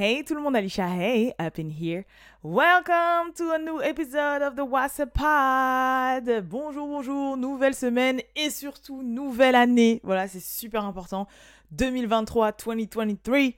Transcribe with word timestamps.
Hey 0.00 0.22
tout 0.24 0.36
le 0.36 0.40
monde, 0.40 0.54
Alicia, 0.54 0.86
hey, 0.86 1.34
up 1.40 1.58
in 1.58 1.70
here. 1.70 2.04
Welcome 2.44 3.32
to 3.34 3.50
a 3.50 3.58
new 3.58 3.82
episode 3.82 4.42
of 4.42 4.54
the 4.54 4.60
WhatsApp 4.60 5.12
Pod. 5.12 6.44
Bonjour, 6.48 6.86
bonjour, 6.86 7.36
nouvelle 7.36 7.74
semaine 7.74 8.20
et 8.36 8.48
surtout 8.48 9.02
nouvelle 9.02 9.56
année. 9.56 10.00
Voilà, 10.04 10.28
c'est 10.28 10.38
super 10.38 10.84
important. 10.84 11.26
2023, 11.72 12.52
2023, 12.52 13.54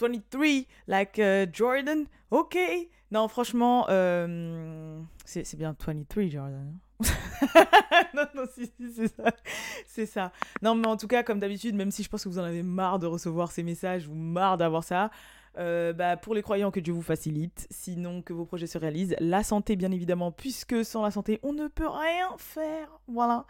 23, 0.00 0.66
like 0.86 1.18
uh, 1.18 1.46
Jordan. 1.52 2.06
Ok. 2.30 2.56
Non, 3.10 3.28
franchement, 3.28 3.84
euh, 3.90 4.98
c'est 5.26 5.56
bien 5.58 5.76
23, 5.78 6.28
Jordan. 6.30 6.78
non, 8.14 8.24
non, 8.34 8.44
si, 8.54 8.66
si, 8.66 8.92
c'est 8.92 9.08
ça. 9.08 9.24
C'est 9.86 10.06
ça. 10.06 10.32
Non, 10.62 10.74
mais 10.74 10.86
en 10.86 10.96
tout 10.96 11.08
cas, 11.08 11.22
comme 11.22 11.38
d'habitude, 11.38 11.74
même 11.74 11.90
si 11.90 12.02
je 12.02 12.08
pense 12.08 12.24
que 12.24 12.28
vous 12.28 12.38
en 12.38 12.44
avez 12.44 12.62
marre 12.62 12.98
de 12.98 13.06
recevoir 13.06 13.50
ces 13.50 13.62
messages 13.62 14.08
ou 14.08 14.14
marre 14.14 14.58
d'avoir 14.58 14.84
ça, 14.84 15.10
euh, 15.58 15.92
bah, 15.92 16.16
pour 16.16 16.34
les 16.34 16.42
croyants, 16.42 16.70
que 16.70 16.80
Dieu 16.80 16.92
vous 16.92 17.02
facilite, 17.02 17.66
sinon 17.70 18.22
que 18.22 18.32
vos 18.32 18.44
projets 18.44 18.66
se 18.66 18.78
réalisent. 18.78 19.16
La 19.20 19.42
santé, 19.42 19.76
bien 19.76 19.92
évidemment, 19.92 20.32
puisque 20.32 20.84
sans 20.84 21.02
la 21.02 21.10
santé, 21.10 21.40
on 21.42 21.52
ne 21.52 21.68
peut 21.68 21.88
rien 21.88 22.28
faire. 22.38 22.88
Voilà. 23.06 23.46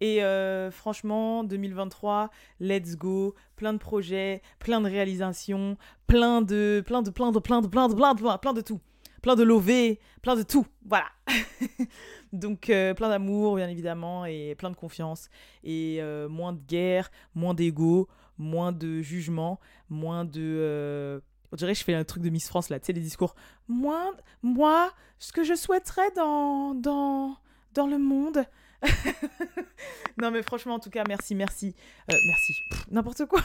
Et 0.00 0.22
euh, 0.24 0.70
franchement, 0.70 1.44
2023, 1.44 2.30
let's 2.60 2.96
go. 2.96 3.34
Plein 3.56 3.72
de 3.74 3.78
projets, 3.78 4.42
plein 4.58 4.80
de 4.80 4.88
réalisations, 4.88 5.76
plein 6.06 6.42
de, 6.42 6.82
plein 6.84 7.02
de, 7.02 7.10
plein 7.10 7.32
de, 7.32 7.38
plein 7.38 7.60
de, 7.60 7.68
plein 7.68 7.88
de, 7.88 7.94
plein 7.94 8.14
de, 8.14 8.20
plein 8.20 8.34
de, 8.34 8.38
plein 8.38 8.52
de 8.52 8.60
tout. 8.60 8.80
Plein 9.22 9.36
de 9.36 9.42
lovés, 9.42 10.00
plein 10.20 10.36
de 10.36 10.42
tout. 10.42 10.66
Voilà. 10.84 11.06
Donc 12.32 12.70
euh, 12.70 12.92
plein 12.92 13.08
d'amour, 13.08 13.56
bien 13.56 13.68
évidemment, 13.68 14.26
et 14.26 14.54
plein 14.56 14.70
de 14.70 14.76
confiance. 14.76 15.28
Et 15.64 16.00
moins 16.28 16.52
de 16.52 16.60
guerre, 16.60 17.10
moins 17.34 17.54
d'ego, 17.54 18.08
moins 18.38 18.72
de 18.72 19.00
jugement, 19.00 19.60
moins 19.88 20.24
de 20.24 21.22
on 21.52 21.56
dirait 21.56 21.74
que 21.74 21.78
je 21.78 21.84
fais 21.84 21.94
un 21.94 22.04
truc 22.04 22.22
de 22.22 22.30
Miss 22.30 22.48
France 22.48 22.70
là, 22.70 22.80
tu 22.80 22.86
sais, 22.86 22.92
les 22.94 23.02
discours. 23.02 23.34
Moi, 23.68 24.12
moi, 24.42 24.90
ce 25.18 25.32
que 25.32 25.44
je 25.44 25.54
souhaiterais 25.54 26.10
dans, 26.12 26.74
dans, 26.74 27.36
dans 27.74 27.86
le 27.86 27.98
monde. 27.98 28.44
non, 30.16 30.30
mais 30.30 30.42
franchement, 30.42 30.74
en 30.74 30.78
tout 30.78 30.88
cas, 30.88 31.04
merci, 31.06 31.34
merci. 31.34 31.74
Euh, 32.10 32.16
merci. 32.26 32.54
N'importe 32.90 33.26
quoi. 33.26 33.42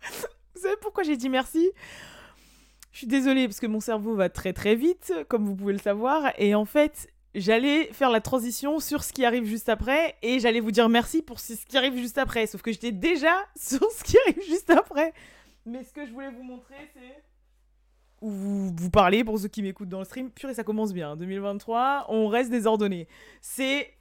vous 0.54 0.62
savez 0.62 0.76
pourquoi 0.80 1.04
j'ai 1.04 1.18
dit 1.18 1.28
merci? 1.28 1.70
Je 2.98 3.02
suis 3.02 3.06
désolée 3.06 3.46
parce 3.46 3.60
que 3.60 3.68
mon 3.68 3.78
cerveau 3.78 4.16
va 4.16 4.28
très 4.28 4.52
très 4.52 4.74
vite, 4.74 5.12
comme 5.28 5.44
vous 5.44 5.54
pouvez 5.54 5.72
le 5.72 5.78
savoir. 5.78 6.32
Et 6.36 6.56
en 6.56 6.64
fait, 6.64 7.06
j'allais 7.32 7.84
faire 7.92 8.10
la 8.10 8.20
transition 8.20 8.80
sur 8.80 9.04
ce 9.04 9.12
qui 9.12 9.24
arrive 9.24 9.44
juste 9.44 9.68
après 9.68 10.16
et 10.20 10.40
j'allais 10.40 10.58
vous 10.58 10.72
dire 10.72 10.88
merci 10.88 11.22
pour 11.22 11.38
ce 11.38 11.52
qui 11.64 11.78
arrive 11.78 11.94
juste 11.94 12.18
après. 12.18 12.48
Sauf 12.48 12.60
que 12.60 12.72
j'étais 12.72 12.90
déjà 12.90 13.36
sur 13.56 13.88
ce 13.92 14.02
qui 14.02 14.16
arrive 14.26 14.42
juste 14.44 14.70
après. 14.70 15.12
Mais 15.64 15.84
ce 15.84 15.92
que 15.92 16.06
je 16.06 16.10
voulais 16.10 16.32
vous 16.32 16.42
montrer, 16.42 16.74
c'est. 16.92 17.22
Ou 18.20 18.30
vous, 18.30 18.74
vous 18.76 18.90
parlez 18.90 19.22
pour 19.22 19.38
ceux 19.38 19.46
qui 19.46 19.62
m'écoutent 19.62 19.90
dans 19.90 20.00
le 20.00 20.04
stream. 20.04 20.32
Purée, 20.32 20.54
ça 20.54 20.64
commence 20.64 20.92
bien. 20.92 21.14
2023, 21.14 22.06
on 22.08 22.26
reste 22.26 22.50
désordonné. 22.50 23.06
C'est. 23.40 23.94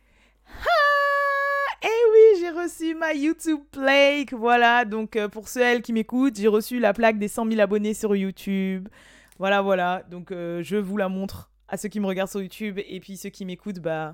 Eh 1.84 1.86
oui, 1.86 2.40
j'ai 2.40 2.50
reçu 2.50 2.96
ma 2.96 3.14
YouTube 3.14 3.60
plaque. 3.72 4.34
Voilà, 4.34 4.84
donc 4.84 5.16
euh, 5.16 5.30
pour 5.30 5.48
celles 5.48 5.82
qui 5.82 5.94
m'écoutent, 5.94 6.36
j'ai 6.36 6.48
reçu 6.48 6.80
la 6.80 6.94
plaque 6.94 7.20
des 7.20 7.28
100 7.28 7.50
000 7.50 7.62
abonnés 7.62 7.94
sur 7.94 8.16
YouTube. 8.16 8.88
Voilà, 9.38 9.62
voilà. 9.62 10.04
Donc 10.10 10.32
euh, 10.32 10.64
je 10.64 10.78
vous 10.78 10.98
la 10.98 11.08
montre 11.08 11.52
à 11.68 11.78
ceux 11.78 11.90
qui 11.90 12.00
me 12.00 12.08
regardent 12.08 12.32
sur 12.32 12.42
YouTube. 12.42 12.80
Et 12.88 13.00
puis 13.00 13.18
ceux 13.18 13.30
qui 13.30 13.46
m'écoutent, 13.46 13.80
bah. 13.80 14.14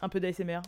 Un 0.00 0.08
peu 0.08 0.20
d'ASMR. 0.20 0.60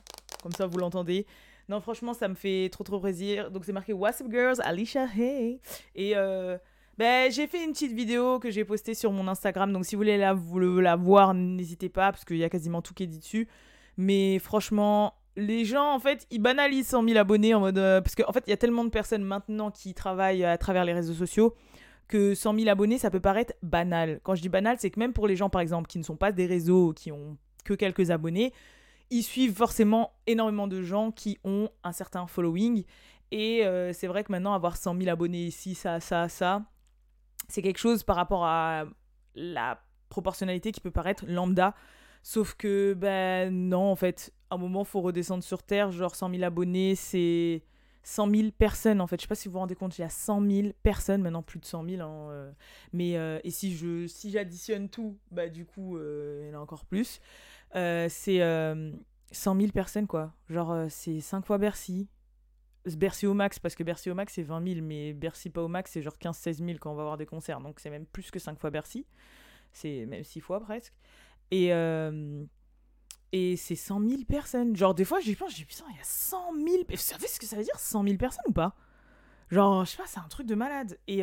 Comme 0.42 0.52
ça, 0.52 0.66
vous 0.66 0.78
l'entendez. 0.78 1.26
Non, 1.68 1.80
franchement, 1.80 2.14
ça 2.14 2.28
me 2.28 2.34
fait 2.34 2.68
trop 2.70 2.84
trop 2.84 3.00
plaisir. 3.00 3.50
Donc 3.50 3.64
c'est 3.64 3.72
marqué 3.72 3.92
What's 3.92 4.20
up 4.20 4.28
girls, 4.30 4.60
Alicia 4.62 5.06
Hey. 5.16 5.60
Et 5.94 6.16
euh, 6.16 6.58
ben, 6.98 7.30
j'ai 7.30 7.46
fait 7.46 7.64
une 7.64 7.72
petite 7.72 7.92
vidéo 7.92 8.38
que 8.38 8.50
j'ai 8.50 8.64
postée 8.64 8.94
sur 8.94 9.12
mon 9.12 9.28
Instagram. 9.28 9.72
Donc 9.72 9.86
si 9.86 9.94
vous 9.94 10.00
voulez 10.00 10.18
la, 10.18 10.34
la 10.34 10.96
voir, 10.96 11.34
n'hésitez 11.34 11.88
pas 11.88 12.12
parce 12.12 12.24
qu'il 12.24 12.38
y 12.38 12.44
a 12.44 12.48
quasiment 12.48 12.82
tout 12.82 12.94
qui 12.94 13.04
est 13.04 13.08
dit 13.08 13.18
dessus. 13.18 13.48
Mais 13.96 14.38
franchement, 14.38 15.14
les 15.40 15.64
gens, 15.64 15.94
en 15.94 15.98
fait, 15.98 16.26
ils 16.30 16.40
banalisent 16.40 16.88
100 16.88 17.04
000 17.04 17.18
abonnés 17.18 17.54
en 17.54 17.60
mode. 17.60 17.78
Euh, 17.78 18.00
parce 18.00 18.14
qu'en 18.14 18.28
en 18.28 18.32
fait, 18.32 18.44
il 18.46 18.50
y 18.50 18.52
a 18.52 18.56
tellement 18.56 18.84
de 18.84 18.90
personnes 18.90 19.24
maintenant 19.24 19.70
qui 19.70 19.94
travaillent 19.94 20.44
à 20.44 20.56
travers 20.58 20.84
les 20.84 20.92
réseaux 20.92 21.14
sociaux 21.14 21.54
que 22.08 22.34
100 22.34 22.56
000 22.56 22.68
abonnés, 22.68 22.98
ça 22.98 23.10
peut 23.10 23.20
paraître 23.20 23.54
banal. 23.62 24.20
Quand 24.22 24.34
je 24.34 24.42
dis 24.42 24.48
banal, 24.48 24.76
c'est 24.78 24.90
que 24.90 24.98
même 24.98 25.12
pour 25.12 25.28
les 25.28 25.36
gens, 25.36 25.48
par 25.48 25.60
exemple, 25.60 25.88
qui 25.88 25.98
ne 25.98 26.02
sont 26.02 26.16
pas 26.16 26.32
des 26.32 26.46
réseaux, 26.46 26.92
qui 26.92 27.12
ont 27.12 27.36
que 27.64 27.74
quelques 27.74 28.10
abonnés, 28.10 28.52
ils 29.10 29.22
suivent 29.22 29.54
forcément 29.54 30.12
énormément 30.26 30.66
de 30.66 30.82
gens 30.82 31.12
qui 31.12 31.38
ont 31.44 31.68
un 31.84 31.92
certain 31.92 32.26
following. 32.26 32.84
Et 33.30 33.64
euh, 33.64 33.92
c'est 33.92 34.08
vrai 34.08 34.24
que 34.24 34.32
maintenant, 34.32 34.54
avoir 34.54 34.76
100 34.76 34.96
000 34.98 35.08
abonnés 35.08 35.44
ici, 35.44 35.74
ça, 35.74 36.00
ça, 36.00 36.28
ça, 36.28 36.62
c'est 37.48 37.62
quelque 37.62 37.78
chose 37.78 38.02
par 38.02 38.16
rapport 38.16 38.44
à 38.44 38.84
la 39.34 39.80
proportionnalité 40.08 40.72
qui 40.72 40.80
peut 40.80 40.90
paraître 40.90 41.24
lambda. 41.26 41.74
Sauf 42.22 42.54
que, 42.54 42.94
ben 42.94 43.50
non, 43.50 43.90
en 43.90 43.96
fait, 43.96 44.32
un 44.50 44.58
moment, 44.58 44.84
faut 44.84 45.00
redescendre 45.00 45.44
sur 45.44 45.62
Terre. 45.62 45.90
Genre, 45.90 46.14
100 46.14 46.30
000 46.30 46.42
abonnés, 46.42 46.94
c'est 46.94 47.62
100 48.02 48.30
000 48.34 48.50
personnes, 48.56 49.00
en 49.00 49.06
fait. 49.06 49.16
Je 49.16 49.22
sais 49.22 49.28
pas 49.28 49.34
si 49.34 49.48
vous 49.48 49.52
vous 49.52 49.58
rendez 49.60 49.74
compte, 49.74 49.98
il 49.98 50.02
y 50.02 50.04
a 50.04 50.08
100 50.08 50.46
000 50.48 50.68
personnes, 50.82 51.22
maintenant 51.22 51.42
plus 51.42 51.60
de 51.60 51.64
100 51.64 51.84
000. 51.84 52.02
Hein, 52.02 52.30
euh. 52.30 52.52
mais, 52.92 53.16
euh, 53.16 53.38
et 53.44 53.50
si 53.50 53.76
je 53.76 54.06
si 54.06 54.30
j'additionne 54.30 54.88
tout, 54.88 55.18
bah 55.30 55.48
du 55.48 55.64
coup, 55.64 55.98
il 55.98 56.48
y 56.48 56.54
en 56.54 56.58
a 56.58 56.62
encore 56.62 56.84
plus. 56.84 57.20
Euh, 57.76 58.06
c'est 58.08 58.38
100 58.38 58.42
euh, 58.42 58.92
000 59.32 59.72
personnes, 59.72 60.06
quoi. 60.06 60.32
Genre, 60.48 60.72
euh, 60.72 60.86
c'est 60.88 61.20
5 61.20 61.44
fois 61.44 61.58
Bercy. 61.58 62.08
Bercy 62.86 63.26
au 63.26 63.34
max, 63.34 63.58
parce 63.58 63.74
que 63.74 63.82
Bercy 63.82 64.10
au 64.10 64.14
max, 64.14 64.32
c'est 64.34 64.42
20 64.42 64.66
000, 64.74 64.86
mais 64.86 65.12
Bercy 65.12 65.50
pas 65.50 65.62
au 65.62 65.68
max, 65.68 65.90
c'est 65.92 66.02
genre 66.02 66.16
15-16 66.18 66.64
000 66.64 66.78
quand 66.80 66.90
on 66.90 66.94
va 66.94 67.02
voir 67.02 67.16
des 67.18 67.26
concerts. 67.26 67.60
Donc, 67.60 67.78
c'est 67.78 67.90
même 67.90 68.06
plus 68.06 68.30
que 68.30 68.38
5 68.38 68.58
fois 68.58 68.70
Bercy. 68.70 69.06
C'est 69.72 70.06
même 70.06 70.24
6 70.24 70.40
fois 70.40 70.60
presque. 70.60 70.94
Et, 71.50 71.68
et 73.32 73.56
c'est 73.56 73.76
100 73.76 74.00
000 74.08 74.22
personnes. 74.28 74.76
Genre, 74.76 74.94
des 74.94 75.04
fois, 75.04 75.20
j'y 75.20 75.34
pense, 75.34 75.54
dis, 75.54 75.64
putain, 75.64 75.84
il 75.90 75.96
y 75.96 76.00
a 76.00 76.04
100 76.04 76.52
000. 76.54 76.82
Vous 76.88 76.96
savez 76.96 77.26
ce 77.26 77.38
que 77.38 77.46
ça 77.46 77.56
veut 77.56 77.64
dire, 77.64 77.78
100 77.78 78.04
000 78.04 78.16
personnes 78.16 78.44
ou 78.48 78.52
pas? 78.52 78.74
Genre, 79.50 79.84
je 79.84 79.90
sais 79.90 79.96
pas, 79.96 80.06
c'est 80.06 80.20
un 80.20 80.28
truc 80.28 80.46
de 80.46 80.54
malade. 80.54 80.98
Et, 81.08 81.22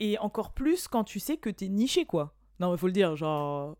et 0.00 0.18
encore 0.18 0.52
plus 0.52 0.88
quand 0.88 1.04
tu 1.04 1.20
sais 1.20 1.36
que 1.36 1.50
t'es 1.50 1.68
niché, 1.68 2.04
quoi. 2.04 2.34
Non, 2.60 2.74
il 2.74 2.78
faut 2.78 2.86
le 2.86 2.92
dire, 2.92 3.16
genre, 3.16 3.76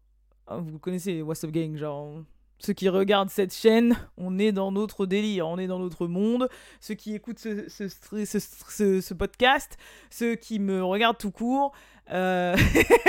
ah, 0.47 0.57
vous 0.59 0.79
connaissez 0.79 1.23
What's 1.23 1.45
Up 1.45 1.51
Gang, 1.51 1.77
genre 1.77 2.25
ceux 2.63 2.73
qui 2.73 2.89
regardent 2.89 3.31
cette 3.31 3.53
chaîne, 3.53 3.97
on 4.17 4.39
est 4.39 4.53
dans 4.53 4.71
notre 4.71 5.05
délire, 5.05 5.49
on 5.49 5.59
est 5.59 5.67
dans 5.67 5.81
notre 5.81 6.07
monde. 6.07 6.49
Ceux 6.81 6.95
qui 6.95 7.15
écoutent 7.15 7.41
ce, 7.41 7.69
ce 7.69 9.15
podcast, 9.15 9.77
ceux 10.11 10.37
qui 10.37 10.61
me 10.61 10.83
regardent 10.85 11.19
tout 11.19 11.33
court. 11.33 11.73
Euh, 12.13 12.57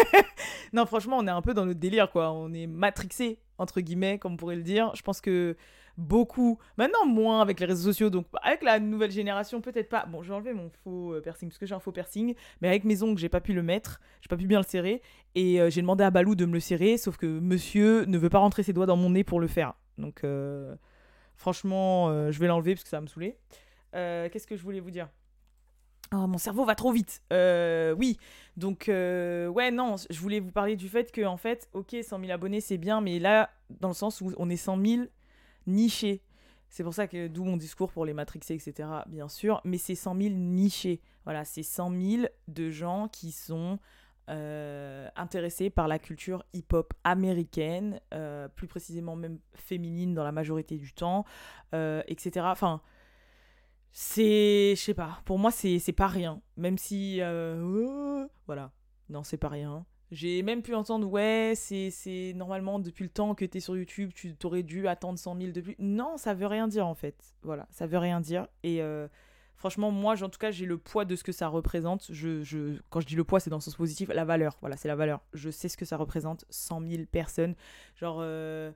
non, 0.73 0.87
franchement, 0.87 1.17
on 1.19 1.27
est 1.27 1.31
un 1.31 1.43
peu 1.43 1.53
dans 1.53 1.67
notre 1.67 1.79
délire, 1.79 2.09
quoi. 2.11 2.31
On 2.31 2.51
est 2.51 2.65
matrixé, 2.65 3.37
entre 3.57 3.81
guillemets, 3.81 4.19
comme 4.19 4.33
on 4.33 4.37
pourrait 4.37 4.55
le 4.55 4.63
dire. 4.63 4.91
Je 4.95 5.01
pense 5.01 5.21
que 5.21 5.55
beaucoup. 5.97 6.59
Maintenant, 6.77 7.05
moins 7.05 7.41
avec 7.41 7.59
les 7.59 7.65
réseaux 7.65 7.91
sociaux. 7.91 8.09
Donc, 8.09 8.25
avec 8.41 8.63
la 8.63 8.79
nouvelle 8.79 9.11
génération, 9.11 9.61
peut-être 9.61 9.89
pas. 9.89 10.05
Bon, 10.05 10.23
j'ai 10.23 10.33
enlevé 10.33 10.53
mon 10.53 10.69
faux 10.83 11.13
euh, 11.13 11.21
piercing 11.21 11.49
parce 11.49 11.57
que 11.57 11.65
j'ai 11.65 11.75
un 11.75 11.79
faux 11.79 11.91
piercing. 11.91 12.35
Mais 12.61 12.67
avec 12.67 12.83
mes 12.83 13.03
ongles, 13.03 13.19
j'ai 13.19 13.29
pas 13.29 13.41
pu 13.41 13.53
le 13.53 13.63
mettre. 13.63 13.99
J'ai 14.21 14.27
pas 14.27 14.37
pu 14.37 14.47
bien 14.47 14.59
le 14.59 14.65
serrer. 14.65 15.01
Et 15.35 15.61
euh, 15.61 15.69
j'ai 15.69 15.81
demandé 15.81 16.03
à 16.03 16.11
Balou 16.11 16.35
de 16.35 16.45
me 16.45 16.53
le 16.53 16.59
serrer. 16.59 16.97
Sauf 16.97 17.17
que 17.17 17.25
monsieur 17.25 18.05
ne 18.05 18.17
veut 18.17 18.29
pas 18.29 18.39
rentrer 18.39 18.63
ses 18.63 18.73
doigts 18.73 18.85
dans 18.85 18.97
mon 18.97 19.11
nez 19.11 19.23
pour 19.23 19.39
le 19.39 19.47
faire. 19.47 19.73
Donc, 19.97 20.23
euh, 20.23 20.75
franchement, 21.35 22.31
je 22.31 22.39
vais 22.39 22.47
l'enlever 22.47 22.73
parce 22.73 22.83
que 22.83 22.89
ça 22.89 22.97
va 22.97 23.01
me 23.01 23.07
saouler. 23.07 23.37
Qu'est-ce 23.93 24.47
que 24.47 24.55
je 24.55 24.63
voulais 24.63 24.79
vous 24.79 24.91
dire? 24.91 25.07
Oh, 26.13 26.27
mon 26.27 26.37
cerveau 26.37 26.63
va 26.63 26.75
trop 26.75 26.91
vite. 26.91 27.21
oui, 27.31 28.17
donc 28.55 28.85
ouais, 28.87 29.71
non, 29.71 29.95
je 30.09 30.19
voulais 30.19 30.39
vous 30.39 30.51
parler 30.51 30.75
du 30.75 30.89
fait 30.89 31.11
que 31.11 31.25
en 31.25 31.37
fait, 31.37 31.69
ok, 31.73 31.95
100 32.01 32.19
000 32.19 32.31
abonnés, 32.31 32.61
c'est 32.61 32.77
bien, 32.77 33.01
mais 33.01 33.19
là, 33.19 33.49
dans 33.81 33.87
le 33.89 33.93
sens 33.93 34.21
où 34.21 34.31
on 34.37 34.49
est 34.49 34.57
100 34.57 34.85
000 34.85 35.03
niché. 35.67 36.21
C'est 36.69 36.83
pour 36.83 36.93
ça 36.93 37.07
que 37.07 37.27
d'où 37.27 37.43
mon 37.43 37.57
discours 37.57 37.91
pour 37.91 38.05
les 38.05 38.13
matrixés, 38.13 38.55
etc. 38.55 38.89
Bien 39.07 39.27
sûr, 39.27 39.61
mais 39.63 39.77
c'est 39.77 39.95
100 39.95 40.17
000 40.19 40.33
nichés. 40.33 41.01
Voilà, 41.23 41.45
c'est 41.45 41.61
100 41.61 41.91
000 41.91 42.23
de 42.47 42.69
gens 42.71 43.07
qui 43.09 43.31
sont 43.31 43.77
euh, 44.29 45.09
intéressés 45.15 45.69
par 45.69 45.87
la 45.87 45.99
culture 45.99 46.43
hip-hop 46.53 46.93
américaine, 47.03 47.99
euh, 48.13 48.47
plus 48.47 48.67
précisément 48.67 49.15
même 49.15 49.37
féminine 49.53 50.13
dans 50.13 50.23
la 50.23 50.31
majorité 50.31 50.77
du 50.77 50.93
temps, 50.93 51.25
euh, 51.75 52.01
etc. 52.07 52.47
Enfin, 52.49 52.81
c'est, 53.93 54.73
je 54.75 54.81
sais 54.81 54.93
pas, 54.93 55.21
pour 55.25 55.39
moi 55.39 55.51
c'est 55.51 55.93
pas 55.95 56.07
rien, 56.07 56.41
même 56.57 56.77
si, 56.77 57.19
voilà, 58.45 58.71
non 59.09 59.23
c'est 59.23 59.37
pas 59.37 59.49
rien. 59.49 59.85
J'ai 60.13 60.43
même 60.43 60.61
pu 60.61 60.75
entendre, 60.75 61.07
ouais, 61.09 61.53
c'est 61.55 62.33
normalement 62.35 62.77
depuis 62.77 63.03
le 63.03 63.09
temps 63.09 63.33
que 63.33 63.45
tu 63.45 63.57
es 63.57 63.59
sur 63.59 63.75
YouTube, 63.75 64.11
tu 64.13 64.35
t'aurais 64.35 64.61
dû 64.61 64.87
attendre 64.87 65.17
100 65.17 65.37
000 65.39 65.51
depuis. 65.53 65.75
Non, 65.79 66.17
ça 66.17 66.35
veut 66.35 66.45
rien 66.45 66.67
dire 66.67 66.85
en 66.85 66.93
fait. 66.93 67.33
Voilà, 67.41 67.67
ça 67.71 67.87
veut 67.87 67.97
rien 67.97 68.21
dire. 68.21 68.47
Et 68.61 68.83
euh, 68.83 69.07
franchement, 69.55 69.89
moi, 69.89 70.13
en 70.21 70.29
tout 70.29 70.37
cas, 70.37 70.51
j'ai 70.51 70.67
le 70.67 70.77
poids 70.77 71.05
de 71.05 71.15
ce 71.15 71.23
que 71.23 71.31
ça 71.31 71.47
représente. 71.47 72.05
Je, 72.11 72.43
je, 72.43 72.79
quand 72.91 72.99
je 72.99 73.07
dis 73.07 73.15
le 73.15 73.23
poids, 73.23 73.39
c'est 73.39 73.49
dans 73.49 73.57
le 73.57 73.61
sens 73.61 73.75
positif. 73.75 74.09
La 74.09 74.23
valeur, 74.23 74.55
voilà, 74.61 74.77
c'est 74.77 74.87
la 74.87 74.95
valeur. 74.95 75.21
Je 75.33 75.49
sais 75.49 75.67
ce 75.67 75.77
que 75.77 75.85
ça 75.85 75.97
représente, 75.97 76.45
100 76.51 76.81
000 76.87 77.03
personnes. 77.11 77.55
Genre, 77.95 78.19
euh, 78.21 78.71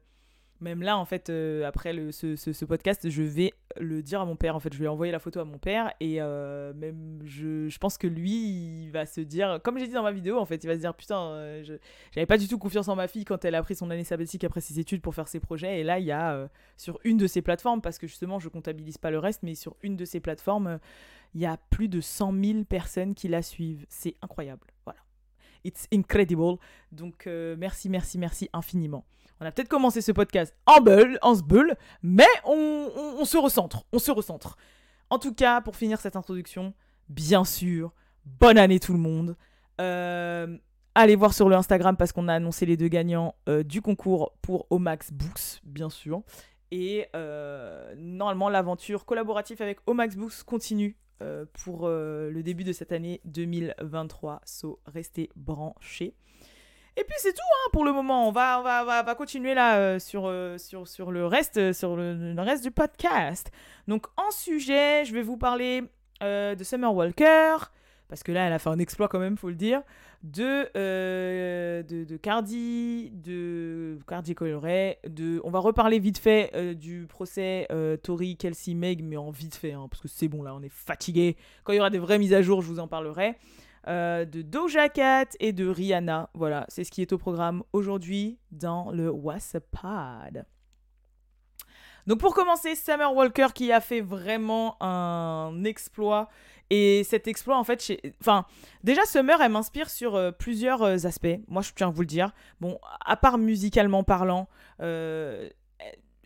Même 0.59 0.81
là, 0.81 0.97
en 0.97 1.05
fait, 1.05 1.29
euh, 1.29 1.67
après 1.67 1.93
ce, 2.11 2.65
podcast, 2.65 3.09
je 3.09 3.21
vais 3.21 3.53
le 3.79 4.01
dire 4.01 4.21
à 4.21 4.25
mon 4.25 4.35
père. 4.35 4.55
En 4.55 4.59
fait, 4.59 4.73
je 4.73 4.79
vais 4.79 4.87
envoyer 4.87 5.11
la 5.11 5.19
photo 5.19 5.39
à 5.39 5.45
mon 5.45 5.59
père. 5.59 5.93
Et 5.99 6.19
euh, 6.19 6.73
même, 6.73 7.21
je, 7.25 7.77
pense 7.77 7.97
que 7.99 8.07
lui, 8.07 8.85
il 8.85 8.89
va 8.89 9.05
se 9.05 9.21
dire, 9.21 9.59
comme 9.63 9.77
j'ai 9.77 9.85
dit 9.85 9.93
dans 9.93 10.01
ma 10.01 10.11
vidéo, 10.11 10.39
en 10.39 10.45
fait, 10.45 10.63
il 10.63 10.67
va 10.67 10.73
se 10.73 10.79
dire 10.79 10.95
Putain, 10.95 11.21
euh, 11.21 11.63
je 11.63 11.73
j'avais 12.11 12.25
pas 12.25 12.39
du 12.39 12.47
tout 12.47 12.57
confiance 12.57 12.87
en 12.87 12.95
ma 12.95 13.07
fille 13.07 13.23
quand 13.23 13.45
elle 13.45 13.53
a 13.53 13.61
pris 13.61 13.75
son 13.75 13.91
année 13.91 14.03
sabbatique 14.03 14.43
après 14.43 14.61
ses 14.61 14.79
études 14.79 15.01
pour 15.01 15.13
faire 15.13 15.27
ses 15.27 15.39
projets. 15.39 15.79
Et 15.79 15.83
là, 15.83 15.99
il 15.99 16.05
y 16.05 16.11
a 16.11 16.49
sur 16.75 16.99
une 17.03 17.17
de 17.17 17.27
ces 17.27 17.43
plateformes, 17.43 17.81
parce 17.81 17.99
que 17.99 18.07
justement, 18.07 18.39
je 18.39 18.49
comptabilise 18.49 18.97
pas 18.97 19.11
le 19.11 19.19
reste, 19.19 19.43
mais 19.43 19.53
sur 19.53 19.75
une 19.83 19.95
de 19.95 20.05
ces 20.05 20.19
plateformes, 20.19 20.79
il 21.35 21.41
y 21.41 21.45
a 21.45 21.57
plus 21.69 21.87
de 21.87 22.01
100 22.01 22.33
000 22.43 22.63
personnes 22.63 23.13
qui 23.13 23.27
la 23.27 23.43
suivent. 23.43 23.85
C'est 23.89 24.15
incroyable. 24.23 24.65
Voilà. 24.85 24.99
It's 25.63 25.87
incredible. 25.93 26.57
Donc, 26.91 27.27
merci, 27.27 27.89
merci, 27.89 28.17
merci 28.17 28.49
infiniment. 28.53 29.05
On 29.39 29.45
a 29.45 29.51
peut-être 29.51 29.69
commencé 29.69 30.01
ce 30.01 30.11
podcast 30.11 30.55
en 30.65 30.81
bulle, 30.81 31.19
en 31.21 31.35
bulle, 31.35 31.75
mais 32.01 32.27
on, 32.45 33.23
se 33.23 33.37
recentre, 33.37 33.85
on 33.91 33.99
se 33.99 34.11
recentre. 34.11 34.57
En 35.09 35.19
tout 35.19 35.33
cas, 35.33 35.61
pour 35.61 35.75
finir 35.75 35.99
cette 35.99 36.15
introduction, 36.15 36.73
bien 37.09 37.45
sûr, 37.45 37.93
bonne 38.25 38.57
année 38.57 38.79
tout 38.79 38.93
le 38.93 38.99
monde. 38.99 39.35
Euh, 39.79 40.57
allez 40.95 41.15
voir 41.15 41.33
sur 41.33 41.49
le 41.49 41.55
Instagram 41.55 41.95
parce 41.95 42.11
qu'on 42.11 42.27
a 42.27 42.33
annoncé 42.33 42.65
les 42.65 42.77
deux 42.77 42.87
gagnants 42.87 43.35
euh, 43.47 43.63
du 43.63 43.81
concours 43.81 44.33
pour 44.41 44.65
Omax 44.71 45.13
Books, 45.13 45.61
bien 45.63 45.89
sûr. 45.89 46.23
Et 46.71 47.07
euh, 47.15 47.93
normalement, 47.95 48.49
l'aventure 48.49 49.05
collaborative 49.05 49.61
avec 49.61 49.79
Omax 49.85 50.15
Books 50.15 50.43
continue 50.45 50.97
pour 51.51 51.87
le 51.89 52.41
début 52.43 52.63
de 52.63 52.71
cette 52.71 52.91
année 52.91 53.21
2023. 53.25 54.41
So, 54.45 54.79
restez 54.85 55.31
branchés. 55.35 56.13
Et 56.99 57.03
puis 57.03 57.15
c'est 57.19 57.33
tout 57.33 57.39
hein, 57.39 57.69
pour 57.71 57.85
le 57.85 57.93
moment. 57.93 58.27
On 58.27 58.31
va, 58.31 58.59
on 58.59 58.63
va, 58.63 58.81
on 58.81 58.85
va, 58.85 59.01
on 59.01 59.05
va 59.05 59.15
continuer 59.15 59.53
là 59.53 59.77
euh, 59.77 59.99
sur, 59.99 60.25
euh, 60.25 60.57
euh, 60.73 61.11
le, 61.11 61.25
reste 61.27 62.63
du 62.63 62.71
podcast. 62.71 63.51
Donc 63.87 64.07
en 64.17 64.31
sujet, 64.31 65.05
je 65.05 65.13
vais 65.13 65.21
vous 65.21 65.37
parler 65.37 65.83
de 66.21 66.63
Summer 66.63 66.91
Walker 66.91 67.57
parce 68.07 68.23
que 68.23 68.31
là, 68.31 68.47
elle 68.47 68.53
a 68.53 68.57
fait 68.57 68.69
un 68.69 68.79
exploit 68.79 69.09
quand 69.09 69.19
même, 69.19 69.37
faut 69.37 69.49
le 69.49 69.55
dire. 69.55 69.83
De, 70.23 70.71
de, 70.73 72.03
de 72.03 72.17
Cardi, 72.17 73.11
de 73.11 73.99
Cardi 74.07 74.33
Coloré, 74.33 74.97
de... 75.07 75.39
On 75.43 75.51
va 75.51 75.59
reparler 75.59 75.99
vite 75.99 76.17
fait 76.17 76.73
du 76.73 77.05
procès 77.07 77.67
Tori, 78.01 78.37
Kelsey, 78.37 78.73
Meg, 78.73 79.03
mais 79.03 79.17
en 79.17 79.29
vite 79.29 79.55
fait, 79.55 79.73
hein, 79.73 79.87
parce 79.91 80.01
que 80.01 80.07
c'est 80.07 80.29
bon, 80.29 80.41
là, 80.41 80.55
on 80.55 80.63
est 80.63 80.73
fatigué. 80.73 81.35
Quand 81.63 81.73
il 81.73 81.75
y 81.75 81.79
aura 81.79 81.89
des 81.89 81.99
vraies 81.99 82.17
mises 82.17 82.33
à 82.33 82.41
jour, 82.41 82.61
je 82.61 82.67
vous 82.67 82.79
en 82.79 82.87
parlerai. 82.87 83.37
Euh, 83.87 84.25
de 84.25 84.41
Doja 84.41 84.89
Cat 84.89 85.27
et 85.39 85.53
de 85.53 85.67
Rihanna. 85.67 86.29
Voilà, 86.33 86.65
c'est 86.67 86.83
ce 86.83 86.91
qui 86.91 87.01
est 87.01 87.13
au 87.13 87.17
programme 87.17 87.63
aujourd'hui 87.71 88.37
dans 88.51 88.91
le 88.91 89.09
WhatsApp. 89.09 89.63
Donc 92.05 92.19
pour 92.19 92.33
commencer, 92.33 92.75
Summer 92.75 93.13
Walker 93.13 93.47
qui 93.53 93.71
a 93.71 93.79
fait 93.79 94.01
vraiment 94.01 94.75
un 94.81 95.63
exploit. 95.63 96.29
Et 96.69 97.05
cet 97.05 97.29
exploit, 97.29 97.57
en 97.57 97.63
fait, 97.63 97.93
enfin, 98.19 98.45
déjà 98.83 99.05
Summer, 99.05 99.41
elle 99.41 99.51
m'inspire 99.51 99.89
sur 99.89 100.15
euh, 100.15 100.31
plusieurs 100.31 100.81
euh, 100.83 101.05
aspects. 101.05 101.39
Moi, 101.47 101.61
je 101.61 101.71
tiens 101.73 101.87
à 101.87 101.91
vous 101.91 102.01
le 102.01 102.07
dire. 102.07 102.33
Bon, 102.59 102.77
à 103.05 103.15
part 103.15 103.37
musicalement 103.37 104.03
parlant, 104.03 104.49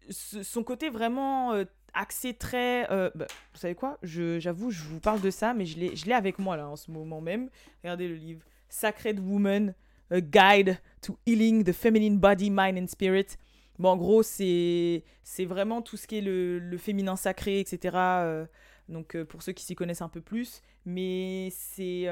son 0.09 0.63
côté 0.63 0.89
vraiment 0.89 1.53
axé 1.94 2.34
très... 2.34 2.90
euh, 2.92 3.10
bah, 3.16 3.28
vous 3.54 3.60
savez 3.60 3.76
quoi 3.76 3.98
J'avoue, 4.04 4.72
je 4.72 4.84
vous 4.84 5.00
parle 5.00 5.22
de 5.22 5.30
ça, 5.32 5.54
mais 5.54 5.66
je 5.66 5.78
l'ai 6.06 6.14
avec 6.14 6.40
moi 6.40 6.58
là 6.58 6.68
en 6.68 6.76
ce 6.76 6.92
moment 6.92 7.22
même. 7.22 7.50
Regardez 7.84 8.08
le 8.08 8.16
livre. 8.16 8.42
Sacred 8.70 9.20
Woman, 9.20 9.74
A 10.10 10.22
Guide 10.22 10.78
to 11.02 11.18
Healing 11.26 11.64
the 11.64 11.74
Feminine 11.74 12.18
Body, 12.18 12.50
Mind 12.50 12.78
and 12.78 12.88
Spirit. 12.88 13.38
Bon, 13.80 13.90
en 13.90 13.98
gros, 13.98 14.24
c'est 14.24 15.04
vraiment 15.40 15.82
tout 15.82 15.98
ce 15.98 16.08
qui 16.08 16.18
est 16.20 16.22
le, 16.22 16.60
le 16.60 16.78
féminin 16.78 17.16
sacré, 17.16 17.60
etc. 17.60 17.96
euh, 17.96 18.46
donc, 18.90 19.16
euh, 19.16 19.26
pour 19.26 19.42
ceux 19.42 19.54
qui 19.54 19.64
s'y 19.64 19.76
connaissent 19.76 20.02
un 20.02 20.10
peu 20.10 20.22
plus. 20.22 20.62
Mais 20.86 21.50
c'est. 21.52 22.08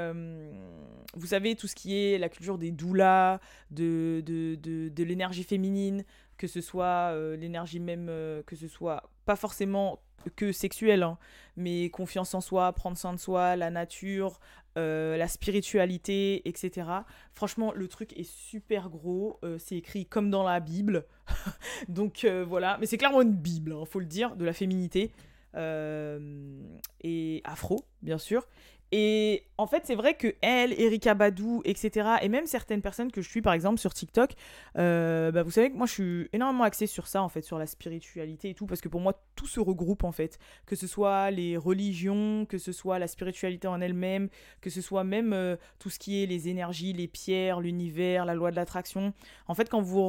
vous 1.16 1.28
savez, 1.28 1.56
tout 1.56 1.68
ce 1.68 1.76
qui 1.76 1.96
est 1.96 2.18
la 2.18 2.30
culture 2.30 2.58
des 2.58 2.72
doulas, 2.72 3.40
de, 3.72 4.22
de, 4.26 4.56
de, 4.56 4.90
de 4.90 5.04
l'énergie 5.04 5.44
féminine, 5.44 6.04
que 6.38 6.48
ce 6.48 6.62
soit 6.62 7.16
l'énergie 7.36 7.80
même, 7.80 8.08
que 8.46 8.56
ce 8.56 8.68
soit 8.68 9.10
pas 9.30 9.36
forcément 9.36 10.00
que 10.36 10.52
sexuelle, 10.52 11.04
hein, 11.04 11.20
mais 11.56 11.92
confiance 11.92 12.34
en 12.34 12.42
soi, 12.42 12.74
prendre 12.74 12.98
soin 12.98 13.14
de 13.14 13.20
soi, 13.20 13.56
la 13.56 13.70
nature, 13.70 14.40
euh, 14.76 15.18
la 15.18 15.28
spiritualité, 15.28 16.42
etc. 16.50 16.88
Franchement, 17.36 17.72
le 17.72 17.88
truc 17.88 18.18
est 18.18 18.28
super 18.28 18.90
gros. 18.90 19.40
euh, 19.44 19.60
c'est 19.60 19.76
écrit 19.76 20.08
comme 20.08 20.32
dans 20.32 20.42
la 20.42 20.60
Bible. 20.60 21.06
Donc 21.90 22.24
euh, 22.24 22.44
voilà. 22.44 22.80
Mais 22.80 22.88
c'est 22.88 22.98
clairement 22.98 23.22
une 23.22 23.36
Bible, 23.36 23.76
il 23.80 23.86
faut 23.86 24.00
le 24.00 24.08
dire, 24.08 24.36
de 24.36 24.46
la 24.46 24.54
féminité. 24.54 25.12
et 25.56 27.42
afro, 27.44 27.86
bien 28.02 28.18
sûr. 28.18 28.48
Et 28.92 29.46
en 29.58 29.68
fait, 29.68 29.84
c'est 29.86 29.96
vrai 29.96 30.16
que 30.16 30.34
elle, 30.42 30.74
Erika 30.80 31.14
Badou, 31.14 31.62
etc., 31.64 32.10
et 32.22 32.30
même 32.30 32.48
certaines 32.48 32.82
personnes 32.82 33.12
que 33.12 33.22
je 33.22 33.30
suis, 33.30 33.42
par 33.42 33.54
exemple, 33.54 33.80
sur 33.80 33.94
TikTok, 33.94 34.32
euh, 34.78 35.32
bah, 35.32 35.44
vous 35.44 35.52
savez 35.52 35.70
que 35.70 35.78
moi, 35.78 35.86
je 35.86 35.94
suis 35.94 36.30
énormément 36.34 36.64
axée 36.64 36.88
sur 36.88 37.08
ça, 37.08 37.22
en 37.22 37.30
fait, 37.30 37.42
sur 37.42 37.60
la 37.60 37.68
spiritualité 37.68 38.50
et 38.50 38.54
tout, 38.56 38.66
parce 38.66 38.82
que 38.82 38.88
pour 38.88 39.02
moi, 39.02 39.22
tout 39.36 39.46
se 39.46 39.60
regroupe, 39.60 40.04
en 40.04 40.12
fait. 40.12 40.40
Que 40.66 40.76
ce 40.76 40.88
soit 40.88 41.30
les 41.30 41.56
religions, 41.56 42.46
que 42.48 42.58
ce 42.58 42.72
soit 42.72 42.98
la 42.98 43.08
spiritualité 43.08 43.68
en 43.68 43.80
elle-même, 43.80 44.30
que 44.62 44.72
ce 44.72 44.82
soit 44.82 45.04
même 45.04 45.34
euh, 45.34 45.56
tout 45.78 45.92
ce 45.92 46.00
qui 46.00 46.24
est 46.24 46.26
les 46.26 46.48
énergies, 46.48 46.94
les 46.94 47.08
pierres, 47.08 47.60
l'univers, 47.60 48.26
la 48.26 48.34
loi 48.34 48.50
de 48.50 48.56
l'attraction. 48.56 49.14
En 49.48 49.54
fait, 49.54 49.70
quand 49.70 49.82
vous 49.82 50.00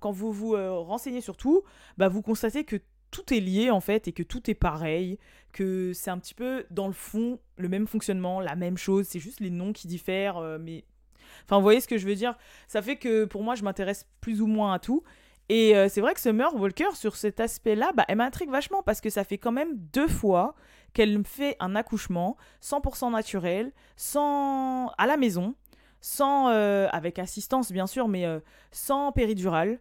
quand 0.00 0.12
vous, 0.12 0.32
vous 0.32 0.54
euh, 0.54 0.72
renseignez 0.72 1.20
sur 1.20 1.36
tout, 1.36 1.62
bah, 1.98 2.08
vous 2.08 2.22
constatez 2.22 2.64
que 2.64 2.76
tout 3.10 3.32
est 3.32 3.40
lié, 3.40 3.70
en 3.70 3.80
fait, 3.80 4.08
et 4.08 4.12
que 4.12 4.22
tout 4.22 4.50
est 4.50 4.54
pareil, 4.54 5.18
que 5.52 5.92
c'est 5.92 6.10
un 6.10 6.18
petit 6.18 6.34
peu, 6.34 6.64
dans 6.70 6.86
le 6.86 6.92
fond, 6.92 7.38
le 7.56 7.68
même 7.68 7.86
fonctionnement, 7.86 8.40
la 8.40 8.56
même 8.56 8.76
chose, 8.76 9.06
c'est 9.08 9.18
juste 9.18 9.40
les 9.40 9.50
noms 9.50 9.72
qui 9.72 9.86
diffèrent, 9.86 10.38
euh, 10.38 10.58
mais... 10.60 10.84
Enfin, 11.44 11.56
vous 11.56 11.62
voyez 11.62 11.80
ce 11.80 11.88
que 11.88 11.98
je 11.98 12.06
veux 12.06 12.14
dire? 12.14 12.36
Ça 12.66 12.82
fait 12.82 12.96
que, 12.96 13.24
pour 13.24 13.42
moi, 13.42 13.54
je 13.54 13.62
m'intéresse 13.62 14.06
plus 14.20 14.40
ou 14.40 14.46
moins 14.46 14.74
à 14.74 14.78
tout. 14.78 15.02
Et 15.48 15.76
euh, 15.76 15.88
c'est 15.88 16.00
vrai 16.00 16.14
que 16.14 16.20
Summer 16.20 16.54
Walker, 16.54 16.94
sur 16.94 17.16
cet 17.16 17.40
aspect-là, 17.40 17.92
bah, 17.94 18.04
elle 18.08 18.16
m'intrigue 18.16 18.50
vachement 18.50 18.82
parce 18.82 19.00
que 19.00 19.08
ça 19.08 19.24
fait 19.24 19.38
quand 19.38 19.52
même 19.52 19.76
deux 19.92 20.08
fois 20.08 20.54
qu'elle 20.92 21.22
fait 21.24 21.56
un 21.60 21.74
accouchement 21.76 22.36
100% 22.62 23.12
naturel, 23.12 23.72
sans 23.96 24.88
à 24.98 25.06
la 25.06 25.16
maison, 25.16 25.54
sans 26.00 26.48
euh, 26.48 26.88
avec 26.92 27.18
assistance 27.18 27.72
bien 27.72 27.86
sûr, 27.86 28.08
mais 28.08 28.26
sans 28.72 29.12
péridurale, 29.12 29.80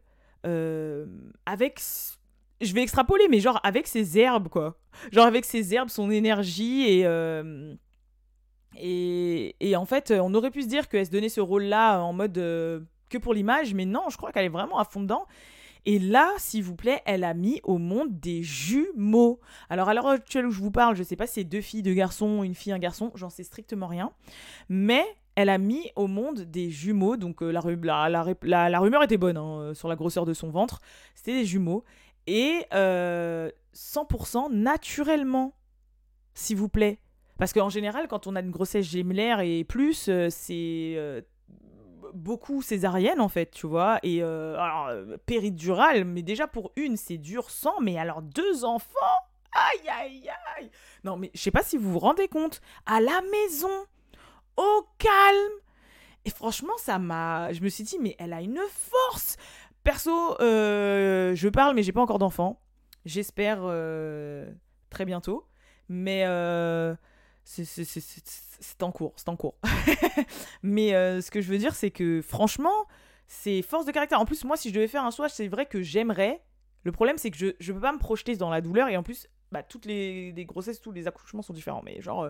avec 1.45 1.79
je 2.62 2.74
vais 2.74 2.82
extrapoler, 2.82 3.28
mais 3.30 3.40
genre 3.40 3.60
avec 3.64 3.88
ses 3.88 4.18
herbes 4.18 4.48
quoi, 4.50 4.78
genre 5.12 5.26
avec 5.26 5.46
ses 5.46 5.74
herbes, 5.74 5.90
son 5.90 6.10
énergie 6.12 6.84
et 6.90 7.06
euh, 7.06 7.76
et, 8.80 9.76
en 9.76 9.86
fait, 9.86 10.12
on 10.12 10.34
aurait 10.36 10.52
pu 10.52 10.62
se 10.62 10.68
dire 10.68 10.88
qu'elle 10.88 11.06
se 11.06 11.12
donnait 11.12 11.30
ce 11.30 11.42
rôle-là 11.42 12.00
en 12.02 12.14
mode 12.14 12.38
euh, 12.38 12.82
que 13.10 13.18
pour 13.18 13.34
l'image, 13.34 13.74
mais 13.74 13.86
non, 13.86 14.04
je 14.10 14.18
crois 14.18 14.32
qu'elle 14.32 14.46
est 14.46 14.50
vraiment 14.50 14.78
à 14.78 14.84
fond 14.86 15.02
dedans. 15.02 15.26
Et 15.86 16.00
là, 16.00 16.32
s'il 16.38 16.64
vous 16.64 16.76
plaît, 16.76 17.02
elle 17.06 17.24
a 17.24 17.34
mis 17.34 17.62
au 17.64 17.78
monde 17.78 18.20
des 18.20 18.44
jumeaux. 18.44 19.40
Alors, 19.70 19.88
à 19.90 19.94
l'heure 19.94 20.08
actuelle 20.08 20.46
où 20.46 20.52
je 20.52 20.60
vous 20.60 20.70
parle, 20.70 20.96
je 20.96 21.02
sais 21.04 21.16
pas 21.16 21.26
si 21.28 21.36
c'est 21.36 21.44
deux 21.46 21.62
filles, 21.62 21.82
deux 21.82 21.94
garçons, 21.94 22.44
une 22.44 22.54
fille, 22.56 22.74
un 22.74 22.78
garçon, 22.80 23.12
j'en 23.16 23.30
sais 23.30 23.44
strictement 23.44 23.88
rien. 23.88 24.12
Mais 24.70 25.04
elle 25.36 25.50
a 25.50 25.58
mis 25.58 25.90
au 25.96 26.08
monde 26.08 26.42
des 26.42 26.70
jumeaux. 26.70 27.16
Donc, 27.16 27.42
euh, 27.42 27.52
la, 27.52 27.62
ru- 27.62 27.80
la, 27.82 28.10
la, 28.10 28.26
la- 28.44 28.70
la 28.70 28.80
rumeur 28.80 29.02
était 29.02 29.18
bonne 29.18 29.38
hein, 29.38 29.72
sur 29.74 29.88
la 29.88 29.96
grosseur 29.96 30.26
de 30.26 30.34
son 30.34 30.50
ventre. 30.50 30.82
C'était 31.16 31.34
des 31.34 31.46
jumeaux. 31.46 31.84
Et 32.27 32.65
euh, 32.74 33.50
100% 33.74 34.51
naturellement, 34.51 35.53
s'il 36.34 36.57
vous 36.57 36.69
plaît. 36.69 37.00
Parce 37.38 37.53
qu'en 37.53 37.69
général, 37.69 38.07
quand 38.07 38.27
on 38.27 38.36
a 38.36 38.41
une 38.41 38.51
grossesse 38.51 38.86
gémellaire 38.86 39.39
et 39.39 39.63
plus, 39.63 40.10
euh, 40.10 40.27
c'est 40.29 40.96
euh, 40.98 41.22
beaucoup 42.13 42.62
césarienne 42.62 43.22
en 43.22 43.29
fait, 43.29 43.51
tu 43.51 43.67
vois. 43.67 44.00
Et 44.03 44.24
euh, 44.24 44.57
alors, 44.57 44.88
euh, 44.88 45.17
péridurale, 45.25 46.03
mais 46.05 46.22
déjà 46.22 46.48
pour 46.48 46.72
une, 46.75 46.98
c'est 46.98 47.17
dur 47.17 47.50
sans, 47.50 47.79
mais 47.79 47.98
alors 47.98 48.22
deux 48.22 48.65
enfants 48.65 48.89
Aïe, 49.53 49.89
aïe, 49.89 50.29
aïe 50.57 50.69
Non, 51.03 51.17
mais 51.17 51.31
je 51.34 51.39
sais 51.41 51.51
pas 51.51 51.63
si 51.63 51.77
vous 51.77 51.91
vous 51.91 52.00
rendez 52.00 52.27
compte, 52.27 52.62
à 52.86 53.00
la 53.00 53.22
maison, 53.31 53.86
au 54.55 54.88
calme 55.00 55.53
Et 56.25 56.29
franchement, 56.29 56.74
ça 56.77 57.00
m'a... 57.00 57.51
Je 57.53 57.62
me 57.62 57.69
suis 57.69 57.84
dit, 57.84 57.98
mais 58.00 58.15
elle 58.19 58.34
a 58.34 58.41
une 58.41 58.60
force 58.69 59.38
Perso, 59.84 60.36
euh, 60.41 60.87
je 61.36 61.50
parle, 61.50 61.75
mais 61.75 61.84
j'ai 61.84 61.91
pas 61.91 62.01
encore 62.01 62.19
d'enfant. 62.19 62.62
J'espère 63.05 63.60
euh, 63.62 64.51
très 64.89 65.05
bientôt. 65.05 65.48
Mais 65.89 66.25
euh, 66.25 66.96
c'est 67.43 68.84
en 68.84 68.91
cours, 68.91 69.13
c'est 69.15 69.29
en 69.29 69.36
cours. 69.36 69.55
mais 70.63 70.93
euh, 70.93 71.22
ce 71.22 71.31
que 71.31 71.41
je 71.41 71.50
veux 71.50 71.57
dire, 71.57 71.75
c'est 71.75 71.91
que 71.91 72.22
franchement, 72.22 72.86
c'est 73.27 73.62
force 73.62 73.86
de 73.86 73.91
caractère. 73.91 74.19
En 74.19 74.25
plus, 74.25 74.43
moi, 74.43 74.57
si 74.57 74.69
je 74.69 74.74
devais 74.74 74.88
faire 74.88 75.05
un 75.05 75.12
choix, 75.12 75.29
c'est 75.29 75.48
vrai 75.48 75.65
que 75.65 75.81
j'aimerais. 75.81 76.41
Le 76.84 76.91
problème, 76.91 77.17
c'est 77.17 77.31
que 77.31 77.38
je, 77.38 77.48
je 77.60 77.74
peux 77.74 77.79
pas 77.79 77.93
me 77.93 78.00
projeter 78.00 78.36
dans 78.36 78.50
la 78.50 78.62
douleur. 78.62 78.89
Et 78.89 78.98
en 78.98 79.03
plus, 79.03 79.27
bah, 79.51 79.63
toutes 79.63 79.86
les, 79.86 80.31
les 80.34 80.46
grossesses, 80.46 80.81
tous 80.81 80.91
les 80.91 81.07
accouchements 81.07 81.41
sont 81.41 81.53
différents. 81.53 81.81
Mais 81.84 82.01
genre, 82.01 82.24
euh, 82.24 82.29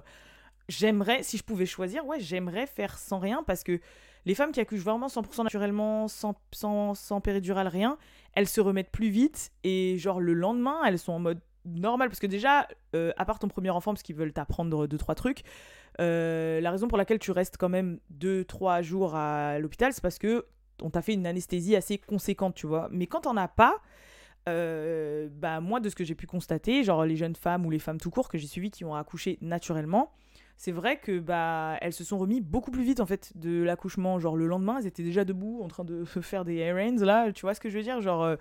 j'aimerais, 0.69 1.23
si 1.23 1.37
je 1.37 1.43
pouvais 1.43 1.65
choisir, 1.65 2.05
ouais, 2.05 2.19
j'aimerais 2.19 2.67
faire 2.67 2.97
sans 2.97 3.19
rien 3.19 3.43
parce 3.43 3.63
que 3.63 3.79
Les 4.27 4.35
femmes 4.35 4.51
qui 4.51 4.59
accouchent 4.59 4.81
vraiment 4.83 5.07
100% 5.07 5.43
naturellement, 5.43 6.09
sans, 6.09 6.35
sans, 6.51 7.21
péridurale, 7.21 7.69
rien, 7.69 7.97
elles 8.33 8.49
se 8.49 8.59
remettent 8.59 8.91
plus 8.91 9.07
vite 9.07 9.53
et 9.63 9.97
genre 9.97 10.19
le 10.19 10.33
lendemain, 10.33 10.81
elles 10.85 10.99
sont 10.99 11.13
en 11.13 11.19
mode 11.19 11.39
normal 11.63 12.09
parce 12.09 12.19
que 12.19 12.27
déjà, 12.27 12.67
euh, 12.93 13.13
à 13.15 13.23
part 13.23 13.39
ton 13.39 13.47
premier 13.47 13.69
enfant, 13.69 13.93
parce 13.93 14.03
qu'ils 14.03 14.17
veulent 14.17 14.33
t'apprendre 14.33 14.85
deux, 14.85 14.97
trois 14.97 15.15
trucs, 15.15 15.43
euh, 16.01 16.59
la 16.59 16.71
raison 16.71 16.89
pour 16.89 16.97
laquelle 16.97 17.19
tu 17.19 17.31
restes 17.31 17.55
quand 17.55 17.69
même 17.69 18.01
deux, 18.09 18.43
trois 18.43 18.81
jours 18.81 19.15
à 19.15 19.59
l'hôpital, 19.59 19.93
c'est 19.93 20.03
parce 20.03 20.19
que 20.19 20.45
on 20.81 20.89
t'a 20.89 21.01
fait 21.01 21.13
une 21.13 21.25
anesthésie 21.25 21.77
assez 21.77 21.97
conséquente, 21.97 22.53
tu 22.53 22.67
vois. 22.67 22.89
Mais 22.91 23.07
quand 23.07 23.27
on 23.27 23.37
as 23.37 23.47
pas, 23.47 23.77
euh, 24.49 25.29
bah 25.31 25.61
moi 25.61 25.79
de 25.79 25.87
ce 25.87 25.95
que 25.95 26.03
j'ai 26.03 26.15
pu 26.15 26.27
constater, 26.27 26.83
genre 26.83 27.05
les 27.05 27.15
jeunes 27.15 27.37
femmes 27.37 27.65
ou 27.65 27.69
les 27.69 27.79
femmes 27.79 27.97
tout 27.97 28.09
court 28.09 28.27
que 28.27 28.37
j'ai 28.37 28.47
suivies 28.47 28.71
qui 28.71 28.83
ont 28.83 28.93
accouché 28.93 29.37
naturellement, 29.39 30.11
c'est 30.57 30.71
vrai 30.71 30.99
que 30.99 31.19
bah 31.19 31.77
elles 31.81 31.93
se 31.93 32.03
sont 32.03 32.17
remis 32.17 32.41
beaucoup 32.41 32.71
plus 32.71 32.83
vite 32.83 32.99
en 32.99 33.05
fait 33.05 33.31
de 33.35 33.61
l'accouchement. 33.61 34.19
Genre 34.19 34.35
le 34.35 34.47
lendemain, 34.47 34.79
elles 34.79 34.87
étaient 34.87 35.03
déjà 35.03 35.23
debout 35.23 35.61
en 35.63 35.67
train 35.67 35.85
de 35.85 36.03
faire 36.21 36.45
des 36.45 36.55
errands 36.55 37.05
là, 37.05 37.31
tu 37.31 37.41
vois 37.41 37.53
ce 37.53 37.59
que 37.59 37.69
je 37.69 37.77
veux 37.77 37.83
dire? 37.83 38.01
Genre 38.01 38.23
euh, 38.23 38.35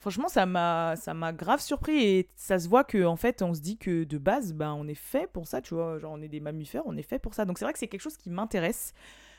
franchement 0.00 0.28
ça 0.28 0.44
m'a 0.44 0.96
ça 0.96 1.14
m'a 1.14 1.32
grave 1.32 1.60
surpris 1.60 2.04
et 2.04 2.28
ça 2.34 2.58
se 2.58 2.68
voit 2.68 2.82
que 2.82 3.04
en 3.04 3.14
fait 3.14 3.42
on 3.42 3.54
se 3.54 3.60
dit 3.60 3.78
que 3.78 4.02
de 4.02 4.18
base 4.18 4.54
bah 4.54 4.74
on 4.74 4.88
est 4.88 4.94
fait 4.94 5.30
pour 5.32 5.46
ça, 5.46 5.62
tu 5.62 5.74
vois 5.74 5.98
Genre 6.00 6.12
on 6.12 6.20
est 6.20 6.28
des 6.28 6.40
mammifères, 6.40 6.82
on 6.84 6.96
est 6.96 7.02
fait 7.02 7.20
pour 7.20 7.32
ça. 7.32 7.44
Donc 7.44 7.58
c'est 7.58 7.64
vrai 7.64 7.72
que 7.72 7.78
c'est 7.78 7.88
quelque 7.88 8.00
chose 8.00 8.16
qui 8.16 8.28
m'intéresse. 8.30 8.92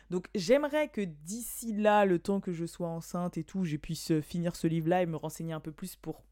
Donc 0.10 0.28
j'aimerais 0.34 0.88
que 0.88 1.02
d'ici 1.02 1.74
là, 1.74 2.06
le 2.06 2.20
temps 2.20 2.40
que 2.40 2.54
je 2.54 2.66
sois 2.66 2.88
enceinte 2.88 3.38
et 3.38 3.44
tout, 3.44 3.66
je 3.66 3.76
puisse 3.76 4.14
finir 4.22 4.56
ce 4.56 4.68
livre-là 4.68 5.02
et 5.02 5.06
me 5.06 5.18
renseigner 5.18 5.52
un 5.52 5.60
peu 5.60 5.74
plus 5.74 5.98
pour 5.98 6.24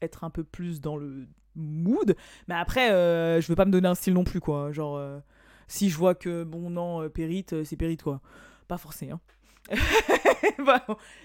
être 0.00 0.22
un 0.22 0.30
peu 0.30 0.44
plus 0.44 0.80
dans 0.80 0.96
le 0.96 1.26
mood. 1.56 2.16
Mais 2.48 2.54
après, 2.54 2.90
euh, 2.90 3.40
je 3.40 3.48
veux 3.48 3.56
pas 3.56 3.64
me 3.64 3.70
donner 3.70 3.88
un 3.88 3.94
style 3.94 4.14
non 4.14 4.24
plus, 4.24 4.40
quoi. 4.40 4.72
Genre, 4.72 4.96
euh, 4.96 5.18
si 5.66 5.90
je 5.90 5.96
vois 5.96 6.14
que, 6.14 6.44
bon, 6.44 6.70
non, 6.70 7.02
euh, 7.02 7.08
périte, 7.08 7.64
c'est 7.64 7.76
périte, 7.76 8.02
quoi. 8.02 8.20
Pas 8.68 8.78
forcé, 8.78 9.10
hein. 9.10 9.20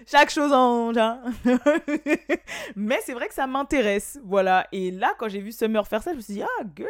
chaque 0.08 0.32
chose 0.32 0.52
en 0.52 0.92
mais 2.76 3.00
c'est 3.06 3.14
vrai 3.14 3.28
que 3.28 3.36
ça 3.36 3.46
m'intéresse 3.46 4.20
voilà 4.24 4.68
et 4.72 4.90
là 4.90 5.14
quand 5.20 5.30
j'ai 5.30 5.42
vu 5.42 5.52
Summer 5.52 5.88
faire 5.88 6.02
ça 6.02 6.10
je 6.14 6.16
me 6.18 6.22
suis 6.22 6.34
dit 6.34 6.42
ah 6.42 6.64
girl 6.76 6.90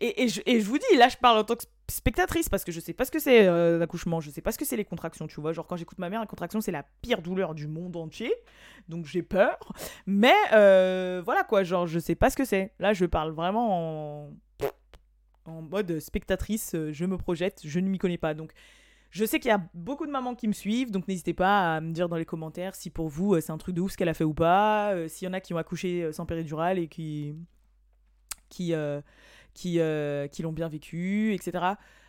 et, 0.00 0.28
je, 0.28 0.64
vous 0.64 0.78
dis 0.78 0.96
là 0.96 1.08
je 1.08 1.16
parle 1.16 1.38
en 1.38 1.44
tant 1.44 1.54
que 1.54 1.64
spectatrice 1.88 2.48
parce 2.48 2.64
que 2.64 2.72
je 2.72 2.80
sais 2.80 2.92
pas 2.92 3.04
ce 3.04 3.10
que 3.10 3.18
c'est 3.18 3.46
euh, 3.46 3.78
l'accouchement, 3.78 4.20
je 4.20 4.30
sais 4.30 4.40
pas 4.40 4.50
ce 4.52 4.58
que 4.58 4.64
c'est 4.64 4.76
les 4.76 4.84
contractions, 4.84 5.26
tu 5.26 5.40
vois. 5.40 5.52
Genre 5.52 5.66
quand 5.66 5.76
j'écoute 5.76 5.98
ma 5.98 6.08
mère, 6.08 6.20
les 6.20 6.26
contractions 6.26 6.60
c'est 6.60 6.72
la 6.72 6.84
pire 7.02 7.20
douleur 7.20 7.54
du 7.54 7.68
monde 7.68 7.96
entier, 7.96 8.32
donc 8.88 9.06
j'ai 9.06 9.22
peur. 9.22 9.58
Mais 10.06 10.34
euh, 10.52 11.22
voilà 11.24 11.44
quoi, 11.44 11.62
genre 11.62 11.86
je 11.86 11.98
sais 11.98 12.14
pas 12.14 12.30
ce 12.30 12.36
que 12.36 12.44
c'est. 12.44 12.72
Là 12.78 12.92
je 12.94 13.04
parle 13.04 13.32
vraiment 13.32 14.24
en, 14.24 14.34
en 15.44 15.62
mode 15.62 16.00
spectatrice, 16.00 16.74
euh, 16.74 16.92
je 16.92 17.04
me 17.04 17.18
projette, 17.18 17.60
je 17.64 17.78
ne 17.78 17.88
m'y 17.88 17.98
connais 17.98 18.18
pas. 18.18 18.34
Donc 18.34 18.52
je 19.10 19.24
sais 19.24 19.38
qu'il 19.38 19.50
y 19.50 19.54
a 19.54 19.62
beaucoup 19.74 20.06
de 20.06 20.10
mamans 20.10 20.34
qui 20.34 20.48
me 20.48 20.52
suivent, 20.54 20.90
donc 20.90 21.06
n'hésitez 21.06 21.34
pas 21.34 21.76
à 21.76 21.80
me 21.80 21.92
dire 21.92 22.08
dans 22.08 22.16
les 22.16 22.24
commentaires 22.24 22.74
si 22.74 22.90
pour 22.90 23.08
vous 23.08 23.38
c'est 23.40 23.52
un 23.52 23.58
truc 23.58 23.74
de 23.74 23.82
ouf 23.82 23.92
ce 23.92 23.96
qu'elle 23.98 24.08
a 24.08 24.14
fait 24.14 24.24
ou 24.24 24.34
pas, 24.34 24.94
s'il 25.08 25.26
y 25.26 25.28
en 25.28 25.34
a 25.34 25.40
qui 25.40 25.52
ont 25.52 25.58
accouché 25.58 26.12
sans 26.12 26.24
péridurale 26.24 26.78
et 26.78 26.88
qui 26.88 27.34
qui 28.48 28.72
qui, 29.56 29.80
euh, 29.80 30.28
qui 30.28 30.42
l'ont 30.42 30.52
bien 30.52 30.68
vécu, 30.68 31.34
etc. 31.34 31.64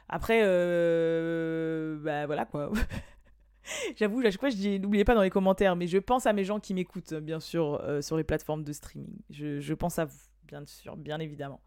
Après, 0.09 0.41
euh, 0.43 1.97
bah 1.99 2.25
voilà 2.27 2.45
quoi. 2.45 2.71
J'avoue, 3.97 4.19
à 4.19 4.29
chaque 4.29 4.39
fois 4.39 4.49
je 4.49 4.55
dis 4.55 4.79
n'oubliez 4.79 5.03
pas 5.03 5.15
dans 5.15 5.21
les 5.21 5.29
commentaires, 5.29 5.75
mais 5.75 5.87
je 5.87 5.97
pense 5.97 6.25
à 6.25 6.33
mes 6.33 6.43
gens 6.43 6.59
qui 6.59 6.73
m'écoutent, 6.73 7.13
bien 7.15 7.39
sûr, 7.39 7.81
euh, 7.83 8.01
sur 8.01 8.17
les 8.17 8.23
plateformes 8.23 8.63
de 8.63 8.73
streaming. 8.73 9.17
Je, 9.29 9.59
je, 9.59 9.73
pense 9.73 9.97
à 9.97 10.05
vous, 10.05 10.17
bien 10.45 10.65
sûr, 10.65 10.95
bien 10.97 11.19
évidemment. 11.19 11.61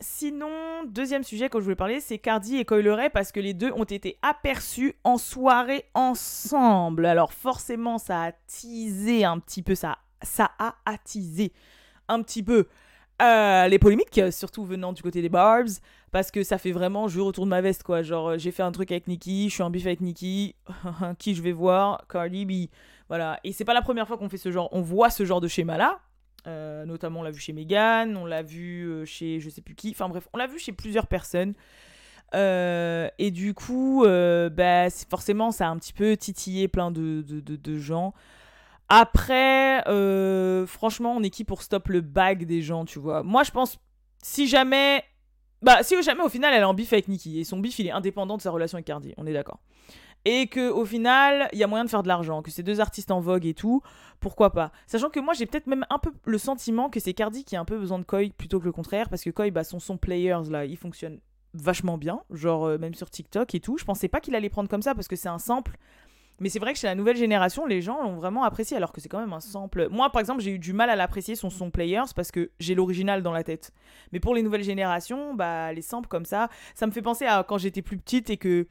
sinon, 0.00 0.84
deuxième 0.86 1.24
sujet 1.24 1.48
que 1.48 1.58
je 1.58 1.64
voulais 1.64 1.76
parler, 1.76 2.00
c'est 2.00 2.18
Cardi 2.18 2.56
et 2.56 2.64
Coileray 2.64 3.10
parce 3.10 3.32
que 3.32 3.40
les 3.40 3.54
deux 3.54 3.72
ont 3.72 3.84
été 3.84 4.18
aperçus 4.22 4.94
en 5.02 5.18
soirée 5.18 5.84
ensemble. 5.94 7.06
Alors 7.06 7.32
forcément, 7.32 7.98
ça 7.98 8.22
a 8.22 8.32
teasé 8.32 9.24
un 9.24 9.38
petit 9.40 9.62
peu, 9.62 9.74
ça, 9.74 9.98
ça 10.22 10.50
a 10.58 10.76
attisé 10.86 11.52
un 12.08 12.22
petit 12.22 12.42
peu 12.42 12.68
euh, 13.22 13.68
les 13.68 13.78
polémiques, 13.78 14.20
surtout 14.32 14.64
venant 14.64 14.92
du 14.92 15.02
côté 15.02 15.22
des 15.22 15.28
Barbs, 15.28 15.68
parce 16.10 16.30
que 16.30 16.42
ça 16.42 16.58
fait 16.58 16.72
vraiment 16.72 17.06
je 17.06 17.20
retourne 17.20 17.48
ma 17.48 17.60
veste 17.60 17.82
quoi. 17.82 18.02
Genre 18.02 18.38
j'ai 18.38 18.50
fait 18.50 18.62
un 18.62 18.72
truc 18.72 18.90
avec 18.90 19.06
Nicki, 19.06 19.48
je 19.48 19.54
suis 19.54 19.62
en 19.62 19.70
bif 19.70 19.86
avec 19.86 20.00
Nicki, 20.00 20.56
qui 21.18 21.34
je 21.34 21.42
vais 21.42 21.52
voir? 21.52 22.06
Cardi 22.08 22.44
B. 22.44 22.70
Voilà, 23.08 23.38
et 23.44 23.52
c'est 23.52 23.64
pas 23.64 23.74
la 23.74 23.82
première 23.82 24.08
fois 24.08 24.18
qu'on 24.18 24.28
fait 24.28 24.38
ce 24.38 24.50
genre, 24.50 24.68
on 24.72 24.80
voit 24.80 25.10
ce 25.10 25.24
genre 25.24 25.40
de 25.40 25.48
schéma 25.48 25.76
là. 25.76 26.00
Euh, 26.46 26.84
notamment 26.84 27.20
on 27.20 27.22
l'a 27.22 27.30
vu 27.30 27.40
chez 27.40 27.52
Megan, 27.52 28.16
on 28.16 28.26
l'a 28.26 28.42
vu 28.42 28.86
euh, 28.86 29.04
chez 29.06 29.40
je 29.40 29.48
sais 29.48 29.62
plus 29.62 29.74
qui, 29.74 29.90
enfin 29.90 30.08
bref, 30.08 30.28
on 30.34 30.38
l'a 30.38 30.46
vu 30.46 30.58
chez 30.58 30.72
plusieurs 30.72 31.06
personnes. 31.06 31.54
et 32.34 33.30
du 33.30 33.54
coup, 33.54 34.04
bah, 34.04 34.90
forcément, 35.08 35.52
ça 35.52 35.68
a 35.68 35.70
un 35.70 35.78
petit 35.78 35.92
peu 35.92 36.16
titillé 36.16 36.66
plein 36.66 36.90
de, 36.90 37.22
de, 37.22 37.40
de 37.40 37.78
gens. 37.78 38.12
Après, 38.88 39.86
euh, 39.88 40.66
franchement, 40.66 41.14
on 41.16 41.22
est 41.22 41.30
qui 41.30 41.44
pour 41.44 41.62
stop 41.62 41.88
le 41.88 42.00
bag 42.00 42.44
des 42.44 42.62
gens, 42.62 42.84
tu 42.84 42.98
vois? 42.98 43.22
Moi, 43.22 43.42
je 43.42 43.50
pense, 43.50 43.78
si 44.22 44.46
jamais... 44.46 45.02
Bah, 45.62 45.82
si 45.82 46.00
jamais, 46.02 46.22
au 46.22 46.28
final, 46.28 46.52
elle 46.52 46.60
est 46.60 46.64
en 46.64 46.74
bif 46.74 46.92
avec 46.92 47.08
Nicki, 47.08 47.40
et 47.40 47.44
son 47.44 47.58
bif, 47.58 47.78
il 47.78 47.86
est 47.86 47.90
indépendant 47.90 48.36
de 48.36 48.42
sa 48.42 48.50
relation 48.50 48.76
avec 48.76 48.86
Cardi, 48.86 49.14
on 49.16 49.26
est 49.26 49.32
d'accord. 49.32 49.60
Et 50.26 50.46
que 50.46 50.70
au 50.70 50.84
final, 50.86 51.48
il 51.52 51.58
y 51.58 51.64
a 51.64 51.66
moyen 51.66 51.84
de 51.84 51.90
faire 51.90 52.02
de 52.02 52.08
l'argent, 52.08 52.42
que 52.42 52.50
c'est 52.50 52.62
deux 52.62 52.80
artistes 52.80 53.10
en 53.10 53.20
vogue 53.20 53.44
et 53.44 53.54
tout, 53.54 53.82
pourquoi 54.20 54.52
pas? 54.52 54.72
Sachant 54.86 55.10
que 55.10 55.20
moi, 55.20 55.34
j'ai 55.34 55.44
peut-être 55.46 55.66
même 55.66 55.84
un 55.90 55.98
peu 55.98 56.12
le 56.24 56.38
sentiment 56.38 56.88
que 56.88 57.00
c'est 57.00 57.12
Cardi 57.12 57.44
qui 57.44 57.56
a 57.56 57.60
un 57.60 57.64
peu 57.64 57.78
besoin 57.78 57.98
de 57.98 58.04
Koi 58.04 58.30
plutôt 58.36 58.58
que 58.58 58.64
le 58.64 58.72
contraire, 58.72 59.08
parce 59.08 59.22
que 59.22 59.30
Koi, 59.30 59.50
bah, 59.50 59.64
son 59.64 59.80
son 59.80 59.98
Players, 59.98 60.50
là, 60.50 60.64
il 60.64 60.76
fonctionne 60.76 61.20
vachement 61.52 61.98
bien, 61.98 62.22
genre 62.30 62.66
euh, 62.66 62.78
même 62.78 62.94
sur 62.94 63.10
TikTok 63.10 63.54
et 63.54 63.60
tout. 63.60 63.76
Je 63.78 63.84
pensais 63.84 64.08
pas 64.08 64.20
qu'il 64.20 64.34
allait 64.34 64.48
prendre 64.48 64.68
comme 64.68 64.82
ça, 64.82 64.94
parce 64.94 65.08
que 65.08 65.16
c'est 65.16 65.28
un 65.28 65.38
sample 65.38 65.76
mais 66.40 66.48
c'est 66.48 66.58
vrai 66.58 66.72
que 66.72 66.78
chez 66.78 66.86
la 66.86 66.94
nouvelle 66.94 67.16
génération, 67.16 67.64
les 67.66 67.80
gens 67.80 68.02
l'ont 68.02 68.16
vraiment 68.16 68.42
apprécié, 68.44 68.76
alors 68.76 68.92
que 68.92 69.00
c'est 69.00 69.08
quand 69.08 69.20
même 69.20 69.32
un 69.32 69.40
sample. 69.40 69.88
Moi, 69.90 70.10
par 70.10 70.20
exemple, 70.20 70.42
j'ai 70.42 70.50
eu 70.50 70.58
du 70.58 70.72
mal 70.72 70.90
à 70.90 70.96
l'apprécier 70.96 71.36
son 71.36 71.48
son 71.50 71.70
Players 71.70 72.12
parce 72.14 72.30
que 72.30 72.50
j'ai 72.58 72.74
l'original 72.74 73.22
dans 73.22 73.32
la 73.32 73.44
tête. 73.44 73.72
Mais 74.12 74.20
pour 74.20 74.34
les 74.34 74.42
nouvelles 74.42 74.64
générations, 74.64 75.34
bah, 75.34 75.72
les 75.72 75.82
samples 75.82 76.08
comme 76.08 76.24
ça, 76.24 76.48
ça 76.74 76.86
me 76.86 76.92
fait 76.92 77.02
penser 77.02 77.26
à 77.26 77.44
quand 77.46 77.58
j'étais 77.58 77.82
plus 77.82 77.98
petite 77.98 78.30
et 78.30 78.36
que 78.36 78.66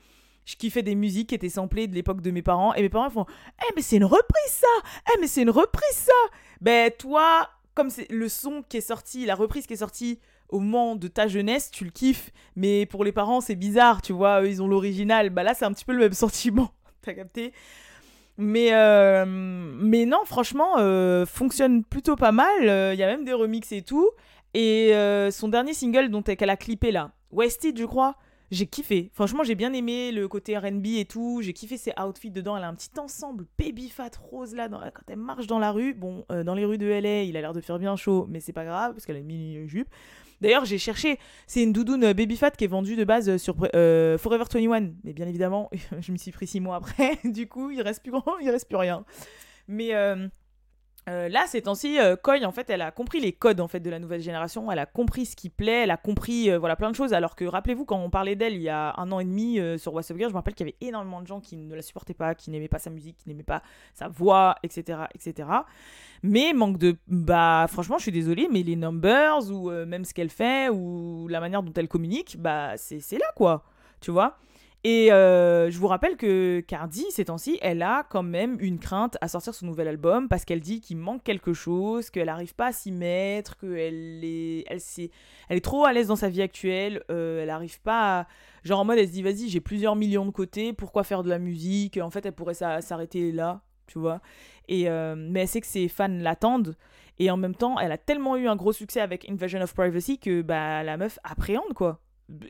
je 0.45 0.55
kiffais 0.57 0.83
des 0.83 0.95
musiques 0.95 1.29
qui 1.29 1.35
étaient 1.35 1.49
samplées 1.49 1.87
de 1.87 1.95
l'époque 1.95 2.21
de 2.21 2.31
mes 2.31 2.41
parents. 2.41 2.73
Et 2.73 2.81
mes 2.81 2.89
parents 2.89 3.09
font 3.09 3.25
Eh, 3.61 3.73
mais 3.75 3.81
c'est 3.81 3.95
une 3.95 4.05
reprise 4.05 4.51
ça 4.51 4.67
Eh, 5.13 5.21
mais 5.21 5.27
c'est 5.27 5.41
une 5.41 5.49
reprise 5.49 5.95
ça 5.95 6.11
Ben, 6.59 6.91
toi, 6.91 7.49
comme 7.75 7.89
c'est 7.89 8.11
le 8.11 8.27
son 8.27 8.63
qui 8.67 8.77
est 8.77 8.81
sorti, 8.81 9.25
la 9.25 9.35
reprise 9.35 9.67
qui 9.67 9.73
est 9.73 9.77
sortie 9.77 10.19
au 10.49 10.59
moment 10.59 10.95
de 10.95 11.07
ta 11.07 11.27
jeunesse, 11.27 11.71
tu 11.71 11.85
le 11.85 11.91
kiffes. 11.91 12.31
Mais 12.55 12.85
pour 12.85 13.03
les 13.03 13.11
parents, 13.11 13.41
c'est 13.41 13.55
bizarre, 13.55 14.01
tu 14.01 14.13
vois, 14.13 14.41
eux, 14.41 14.49
ils 14.49 14.61
ont 14.61 14.67
l'original. 14.67 15.29
Bah 15.29 15.43
là, 15.43 15.53
c'est 15.53 15.65
un 15.65 15.73
petit 15.73 15.85
peu 15.85 15.93
le 15.93 15.99
même 15.99 16.13
sentiment. 16.13 16.71
T'as 17.03 17.13
capté 17.13 17.53
mais, 18.37 18.69
euh, 18.73 19.25
mais 19.27 20.05
non, 20.05 20.25
franchement, 20.25 20.77
euh, 20.77 21.25
fonctionne 21.25 21.83
plutôt 21.83 22.15
pas 22.15 22.31
mal. 22.31 22.47
Il 22.61 22.69
euh, 22.69 22.93
y 22.95 23.03
a 23.03 23.07
même 23.07 23.25
des 23.25 23.33
remixes 23.33 23.71
et 23.71 23.81
tout. 23.81 24.09
Et 24.55 24.93
son 25.31 25.47
dernier 25.47 25.73
single 25.73 26.09
dont 26.09 26.23
elle 26.23 26.49
a 26.49 26.57
clippé 26.57 26.91
là, 26.91 27.11
Wested, 27.31 27.75
je 27.75 27.85
crois, 27.85 28.17
j'ai 28.51 28.67
kiffé. 28.67 29.09
Franchement, 29.11 29.43
j'ai 29.43 29.55
bien 29.55 29.73
aimé 29.73 30.11
le 30.11 30.27
côté 30.27 30.55
RB 30.55 30.85
et 30.85 31.05
tout. 31.05 31.39
J'ai 31.41 31.53
kiffé 31.53 31.75
ses 31.75 31.91
outfits 31.99 32.29
dedans. 32.29 32.55
Elle 32.55 32.63
a 32.63 32.67
un 32.67 32.75
petit 32.75 32.91
ensemble 32.99 33.47
baby 33.57 33.89
fat 33.89 34.11
rose 34.21 34.53
là 34.53 34.69
quand 34.69 35.01
elle 35.07 35.17
marche 35.17 35.47
dans 35.47 35.57
la 35.57 35.71
rue. 35.71 35.95
Bon, 35.95 36.23
dans 36.29 36.53
les 36.53 36.65
rues 36.65 36.77
de 36.77 36.85
LA, 36.85 37.23
il 37.23 37.35
a 37.35 37.41
l'air 37.41 37.53
de 37.53 37.61
faire 37.61 37.79
bien 37.79 37.95
chaud, 37.95 38.27
mais 38.29 38.39
c'est 38.39 38.53
pas 38.53 38.63
grave 38.63 38.93
parce 38.93 39.07
qu'elle 39.07 39.15
a 39.15 39.19
une 39.19 39.25
mini 39.25 39.67
jupe. 39.67 39.89
D'ailleurs, 40.43 40.65
j'ai 40.65 40.77
cherché, 40.77 41.19
c'est 41.47 41.63
une 41.63 41.71
doudoune 41.71 42.03
euh, 42.03 42.13
Baby 42.13 42.35
Fat 42.35 42.51
qui 42.51 42.65
est 42.65 42.67
vendue 42.67 42.97
de 42.97 43.05
base 43.05 43.29
euh, 43.29 43.37
sur 43.37 43.55
euh, 43.75 44.17
Forever 44.17 44.43
21. 44.43 44.91
Mais 45.05 45.13
bien 45.13 45.25
évidemment, 45.25 45.71
je 46.01 46.11
me 46.11 46.17
suis 46.17 46.31
pris 46.31 46.47
six 46.47 46.59
mois 46.59 46.75
après. 46.75 47.17
du 47.23 47.47
coup, 47.47 47.71
il 47.71 47.81
reste 47.81 48.03
plus 48.03 48.11
grand, 48.11 48.37
il 48.41 48.49
reste 48.49 48.67
plus 48.67 48.75
rien. 48.75 49.05
Mais 49.69 49.91
là, 51.07 51.45
ces 51.47 51.61
temps-ci, 51.61 51.97
Koi, 52.21 52.43
en 52.45 52.51
fait, 52.51 52.69
elle 52.69 52.81
a 52.81 52.91
compris 52.91 53.19
les 53.19 53.33
codes 53.33 53.59
en 53.59 53.67
fait 53.67 53.79
de 53.79 53.89
la 53.89 53.99
nouvelle 53.99 54.21
génération. 54.21 54.71
Elle 54.71 54.79
a 54.79 54.85
compris 54.85 55.25
ce 55.25 55.35
qui 55.35 55.49
plaît, 55.49 55.83
elle 55.83 55.91
a 55.91 55.97
compris 55.97 56.55
voilà 56.57 56.75
plein 56.75 56.91
de 56.91 56.95
choses. 56.95 57.13
Alors 57.13 57.35
que 57.35 57.45
rappelez-vous, 57.45 57.85
quand 57.85 57.99
on 57.99 58.09
parlait 58.09 58.35
d'elle 58.35 58.53
il 58.53 58.61
y 58.61 58.69
a 58.69 58.93
un 58.97 59.11
an 59.11 59.19
et 59.19 59.25
demi 59.25 59.59
sur 59.77 59.93
What's 59.93 60.11
Up 60.11 60.17
Girl, 60.17 60.29
je 60.29 60.33
me 60.33 60.37
rappelle 60.37 60.55
qu'il 60.55 60.65
y 60.65 60.69
avait 60.69 60.77
énormément 60.87 61.21
de 61.21 61.27
gens 61.27 61.39
qui 61.39 61.57
ne 61.57 61.75
la 61.75 61.81
supportaient 61.81 62.13
pas, 62.13 62.35
qui 62.35 62.51
n'aimaient 62.51 62.67
pas 62.67 62.79
sa 62.79 62.89
musique, 62.89 63.17
qui 63.17 63.29
n'aimaient 63.29 63.43
pas 63.43 63.63
sa 63.93 64.07
voix, 64.07 64.55
etc., 64.63 64.99
etc. 65.13 65.47
Mais 66.23 66.53
manque 66.53 66.77
de. 66.77 66.95
Bah, 67.07 67.65
franchement, 67.69 67.97
je 67.97 68.03
suis 68.03 68.11
désolée, 68.11 68.47
mais 68.49 68.63
les 68.63 68.77
numbers 68.77 69.51
ou 69.51 69.69
euh, 69.69 69.85
même 69.85 70.05
ce 70.05 70.13
qu'elle 70.13 70.29
fait 70.29 70.69
ou 70.69 71.27
la 71.27 71.41
manière 71.41 71.61
dont 71.61 71.73
elle 71.75 71.89
communique, 71.89 72.37
bah, 72.39 72.77
c'est 72.77 73.17
là, 73.17 73.25
quoi. 73.35 73.65
Tu 73.99 74.09
vois? 74.09 74.37
Et 74.85 75.13
euh, 75.13 75.69
je 75.71 75.79
vous 75.79 75.87
rappelle 75.87 76.17
que 76.17 76.59
Cardi, 76.59 77.05
ces 77.09 77.25
temps-ci, 77.25 77.57
elle 77.61 77.81
a 77.81 78.03
quand 78.09 78.23
même 78.23 78.57
une 78.59 78.79
crainte 78.79 79.17
à 79.21 79.29
sortir 79.29 79.55
son 79.55 79.65
nouvel 79.65 79.87
album 79.87 80.27
parce 80.27 80.43
qu'elle 80.43 80.59
dit 80.59 80.81
qu'il 80.81 80.97
manque 80.97 81.23
quelque 81.23 81.53
chose, 81.53 82.09
qu'elle 82.09 82.25
n'arrive 82.25 82.53
pas 82.53 82.67
à 82.67 82.71
s'y 82.73 82.91
mettre, 82.91 83.57
qu'elle 83.57 84.19
est, 84.25 84.65
elle, 84.67 84.81
elle 85.47 85.57
est 85.57 85.63
trop 85.63 85.85
à 85.85 85.93
l'aise 85.93 86.07
dans 86.07 86.17
sa 86.17 86.27
vie 86.27 86.41
actuelle, 86.41 87.01
euh, 87.09 87.41
elle 87.41 87.47
n'arrive 87.47 87.79
pas 87.79 88.19
à. 88.19 88.27
Genre 88.65 88.79
en 88.81 88.83
mode, 88.83 88.97
elle 88.97 89.07
se 89.07 89.13
dit, 89.13 89.23
vas-y, 89.23 89.47
j'ai 89.47 89.61
plusieurs 89.61 89.95
millions 89.95 90.25
de 90.25 90.31
côtés, 90.31 90.73
pourquoi 90.73 91.05
faire 91.05 91.23
de 91.23 91.29
la 91.29 91.39
musique? 91.39 91.97
En 91.97 92.09
fait, 92.09 92.25
elle 92.25 92.33
pourrait 92.33 92.53
s'arrêter 92.53 93.31
là, 93.31 93.61
tu 93.87 93.99
vois. 93.99 94.19
Et, 94.67 94.89
euh, 94.89 95.15
mais 95.17 95.41
elle 95.41 95.47
sait 95.47 95.61
que 95.61 95.67
ses 95.67 95.87
fans 95.87 96.07
l'attendent. 96.09 96.75
Et 97.19 97.31
en 97.31 97.37
même 97.37 97.55
temps, 97.55 97.79
elle 97.79 97.91
a 97.93 97.97
tellement 97.97 98.35
eu 98.35 98.47
un 98.47 98.55
gros 98.57 98.73
succès 98.73 98.99
avec 98.99 99.29
Invasion 99.29 99.61
of 99.61 99.73
Privacy 99.73 100.19
que 100.19 100.41
bah, 100.41 100.83
la 100.83 100.97
meuf 100.97 101.19
appréhende, 101.23 101.73
quoi. 101.73 102.02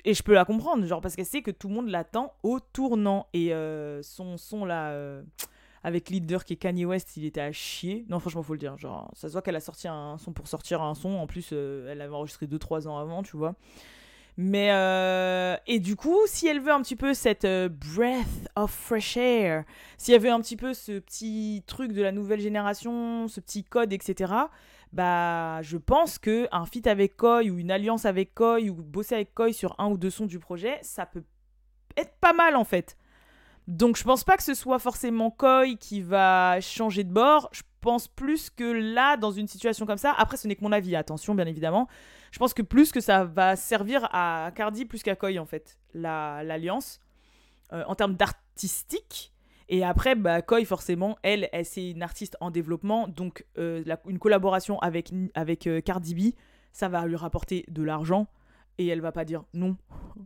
Et 0.05 0.13
je 0.13 0.23
peux 0.23 0.33
la 0.33 0.45
comprendre, 0.45 0.85
genre 0.85 1.01
parce 1.01 1.15
qu'elle 1.15 1.25
sait 1.25 1.41
que 1.41 1.51
tout 1.51 1.67
le 1.67 1.73
monde 1.73 1.89
l'attend 1.89 2.33
au 2.43 2.59
tournant. 2.59 3.27
Et 3.33 3.53
euh, 3.53 4.01
son 4.03 4.37
son 4.37 4.65
là, 4.65 4.91
euh, 4.91 5.23
avec 5.83 6.09
leader 6.09 6.45
qui 6.45 6.53
est 6.53 6.57
Kanye 6.57 6.85
West, 6.85 7.17
il 7.17 7.25
était 7.25 7.41
à 7.41 7.51
chier. 7.51 8.05
Non, 8.09 8.19
franchement, 8.19 8.43
faut 8.43 8.53
le 8.53 8.59
dire. 8.59 8.77
Genre, 8.77 9.09
ça 9.13 9.27
se 9.27 9.33
voit 9.33 9.41
qu'elle 9.41 9.55
a 9.55 9.61
sorti 9.61 9.87
un 9.87 10.17
son 10.17 10.31
pour 10.31 10.47
sortir 10.47 10.81
un 10.81 10.93
son. 10.93 11.09
En 11.09 11.27
plus, 11.27 11.49
euh, 11.53 11.91
elle 11.91 12.01
avait 12.01 12.13
enregistré 12.13 12.45
2-3 12.45 12.87
ans 12.87 12.97
avant, 12.97 13.23
tu 13.23 13.35
vois. 13.35 13.55
Mais 14.35 14.69
et 15.67 15.79
du 15.79 15.95
coup, 15.95 16.17
si 16.25 16.47
elle 16.47 16.59
veut 16.59 16.71
un 16.71 16.81
petit 16.81 16.95
peu 16.95 17.13
cette 17.13 17.45
breath 17.45 18.49
of 18.55 18.71
fresh 18.71 19.15
air, 19.15 19.63
si 19.99 20.11
elle 20.11 20.21
veut 20.21 20.31
un 20.31 20.41
petit 20.41 20.55
peu 20.55 20.73
ce 20.73 20.97
petit 20.97 21.63
truc 21.67 21.91
de 21.91 22.01
la 22.01 22.11
nouvelle 22.11 22.39
génération, 22.39 23.27
ce 23.27 23.39
petit 23.39 23.63
code, 23.63 23.93
etc. 23.93 24.33
Bah, 24.93 25.59
je 25.63 25.77
pense 25.77 26.19
que 26.19 26.47
un 26.51 26.67
feat 26.67 26.85
avec 26.85 27.17
Koi 27.17 27.39
ou 27.45 27.57
une 27.57 27.71
alliance 27.71 28.05
avec 28.05 28.35
Koi 28.35 28.59
ou 28.69 28.75
bosser 28.75 29.15
avec 29.15 29.33
Koi 29.33 29.51
sur 29.51 29.73
un 29.79 29.89
ou 29.89 29.97
deux 29.97 30.11
sons 30.11 30.27
du 30.27 30.37
projet, 30.37 30.77
ça 30.83 31.07
peut 31.07 31.23
être 31.97 32.13
pas 32.21 32.31
mal 32.31 32.55
en 32.55 32.63
fait. 32.63 32.95
Donc 33.67 33.97
je 33.97 34.03
pense 34.03 34.23
pas 34.23 34.37
que 34.37 34.43
ce 34.43 34.53
soit 34.53 34.77
forcément 34.77 35.31
Koi 35.31 35.75
qui 35.79 36.01
va 36.01 36.61
changer 36.61 37.03
de 37.03 37.11
bord. 37.11 37.49
Je 37.53 37.63
pense 37.81 38.07
plus 38.07 38.51
que 38.51 38.63
là, 38.63 39.17
dans 39.17 39.31
une 39.31 39.47
situation 39.47 39.87
comme 39.87 39.97
ça, 39.97 40.13
après 40.15 40.37
ce 40.37 40.47
n'est 40.47 40.55
que 40.55 40.63
mon 40.63 40.71
avis, 40.71 40.95
attention 40.95 41.33
bien 41.33 41.47
évidemment, 41.47 41.87
je 42.31 42.37
pense 42.37 42.53
que 42.53 42.61
plus 42.61 42.91
que 42.91 43.01
ça 43.01 43.23
va 43.23 43.55
servir 43.55 44.07
à 44.11 44.51
Cardi 44.53 44.85
plus 44.85 45.01
qu'à 45.01 45.15
Koi 45.15 45.39
en 45.39 45.45
fait, 45.45 45.79
la- 45.95 46.43
l'alliance, 46.43 46.99
euh, 47.71 47.83
en 47.87 47.95
termes 47.95 48.13
d'artistique. 48.13 49.32
Et 49.69 49.83
après, 49.83 50.15
bah, 50.15 50.41
Koi, 50.41 50.65
forcément, 50.65 51.17
elle, 51.23 51.49
elle 51.51 51.65
c'est 51.65 51.91
une 51.91 52.03
artiste 52.03 52.37
en 52.41 52.51
développement, 52.51 53.07
donc 53.07 53.45
euh, 53.57 53.83
une 54.07 54.19
collaboration 54.19 54.79
avec, 54.79 55.11
avec 55.35 55.67
euh, 55.67 55.81
Cardi 55.81 56.15
B, 56.15 56.35
ça 56.71 56.89
va 56.89 57.05
lui 57.05 57.15
rapporter 57.15 57.65
de 57.69 57.83
l'argent, 57.83 58.27
et 58.77 58.87
elle 58.87 59.01
va 59.01 59.11
pas 59.11 59.25
dire 59.25 59.43
non, 59.53 59.77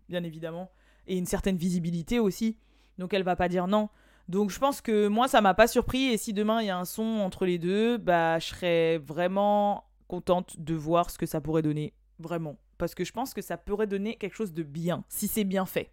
bien 0.10 0.24
évidemment, 0.24 0.72
et 1.06 1.17
une 1.17 1.25
certaine 1.25 1.58
visibilité 1.58 2.20
aussi, 2.20 2.58
donc 2.98 3.13
elle 3.13 3.24
va 3.24 3.36
pas 3.36 3.48
dire 3.48 3.67
non. 3.67 3.89
Donc 4.27 4.50
je 4.50 4.60
pense 4.60 4.82
que 4.82 5.08
moi, 5.08 5.27
ça 5.27 5.39
m'a 5.39 5.53
pas 5.53 5.67
surpris, 5.67 6.08
et 6.08 6.17
si 6.17 6.34
demain 6.34 6.62
il 6.62 6.67
y 6.67 6.70
a 6.70 6.77
un 6.77 6.86
son 6.86 7.03
entre 7.03 7.46
les 7.46 7.60
deux, 7.60 7.98
bah, 7.98 8.39
je 8.39 8.48
serais 8.48 8.98
vraiment 8.98 9.86
contente 10.08 10.60
de 10.60 10.74
voir 10.74 11.10
ce 11.12 11.17
que 11.17 11.25
ça 11.25 11.41
pourrait 11.41 11.62
donner, 11.62 11.94
vraiment. 12.20 12.58
Parce 12.77 12.96
que 12.96 13.03
je 13.03 13.12
pense 13.12 13.34
que 13.34 13.41
ça 13.41 13.58
pourrait 13.58 13.88
donner 13.88 14.15
quelque 14.15 14.36
chose 14.36 14.53
de 14.53 14.63
bien, 14.63 15.03
si 15.10 15.27
c'est 15.27 15.44
bien 15.44 15.65
fait. 15.65 15.91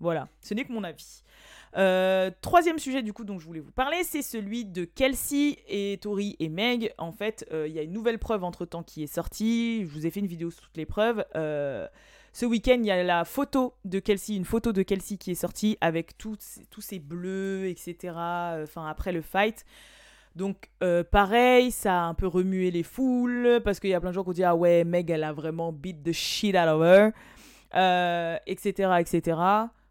Voilà, 0.00 0.28
ce 0.40 0.54
n'est 0.54 0.64
que 0.64 0.72
mon 0.72 0.84
avis. 0.84 1.22
Euh, 1.76 2.30
troisième 2.40 2.78
sujet 2.78 3.02
du 3.02 3.12
coup 3.12 3.24
dont 3.24 3.38
je 3.38 3.46
voulais 3.46 3.60
vous 3.60 3.70
parler, 3.72 3.98
c'est 4.02 4.22
celui 4.22 4.64
de 4.64 4.84
Kelsey 4.84 5.58
et 5.68 5.98
Tori 6.00 6.36
et 6.40 6.48
Meg. 6.48 6.92
En 6.98 7.12
fait, 7.12 7.46
euh, 7.52 7.66
il 7.68 7.74
y 7.74 7.78
a 7.78 7.82
une 7.82 7.92
nouvelle 7.92 8.18
preuve 8.18 8.44
entre 8.44 8.64
temps 8.64 8.82
qui 8.82 9.02
est 9.02 9.06
sortie. 9.12 9.82
Je 9.84 9.88
vous 9.92 10.06
ai 10.06 10.10
fait 10.10 10.20
une 10.20 10.26
vidéo 10.26 10.50
sur 10.50 10.62
toutes 10.64 10.76
les 10.76 10.86
preuves. 10.86 11.24
Euh, 11.36 11.86
ce 12.32 12.46
week-end, 12.46 12.76
il 12.78 12.86
y 12.86 12.90
a 12.90 13.02
la 13.02 13.24
photo 13.24 13.74
de 13.84 13.98
Kelsey, 13.98 14.36
une 14.36 14.44
photo 14.44 14.72
de 14.72 14.82
Kelsey 14.82 15.16
qui 15.18 15.32
est 15.32 15.34
sortie 15.34 15.76
avec 15.80 16.16
tous 16.18 16.36
ces- 16.78 16.98
bleus, 16.98 17.66
etc. 17.68 17.96
Enfin, 18.62 18.86
après 18.88 19.12
le 19.12 19.22
fight. 19.22 19.64
Donc, 20.36 20.68
pareil, 21.10 21.70
ça 21.72 22.04
a 22.04 22.06
un 22.06 22.14
peu 22.14 22.26
remué 22.28 22.70
les 22.70 22.82
foules 22.84 23.60
parce 23.64 23.80
qu'il 23.80 23.90
y 23.90 23.94
a 23.94 24.00
plein 24.00 24.10
de 24.10 24.14
gens 24.14 24.22
qui 24.22 24.30
ont 24.30 24.34
dit 24.34 24.44
Ah 24.44 24.54
ouais, 24.54 24.84
Meg, 24.84 25.10
elle 25.10 25.24
a 25.24 25.32
vraiment 25.32 25.72
beat 25.72 26.02
the 26.04 26.12
shit 26.12 26.54
out 26.54 26.68
of 26.68 26.82
her, 26.82 28.38
etc., 28.46 28.92
etc. 29.00 29.36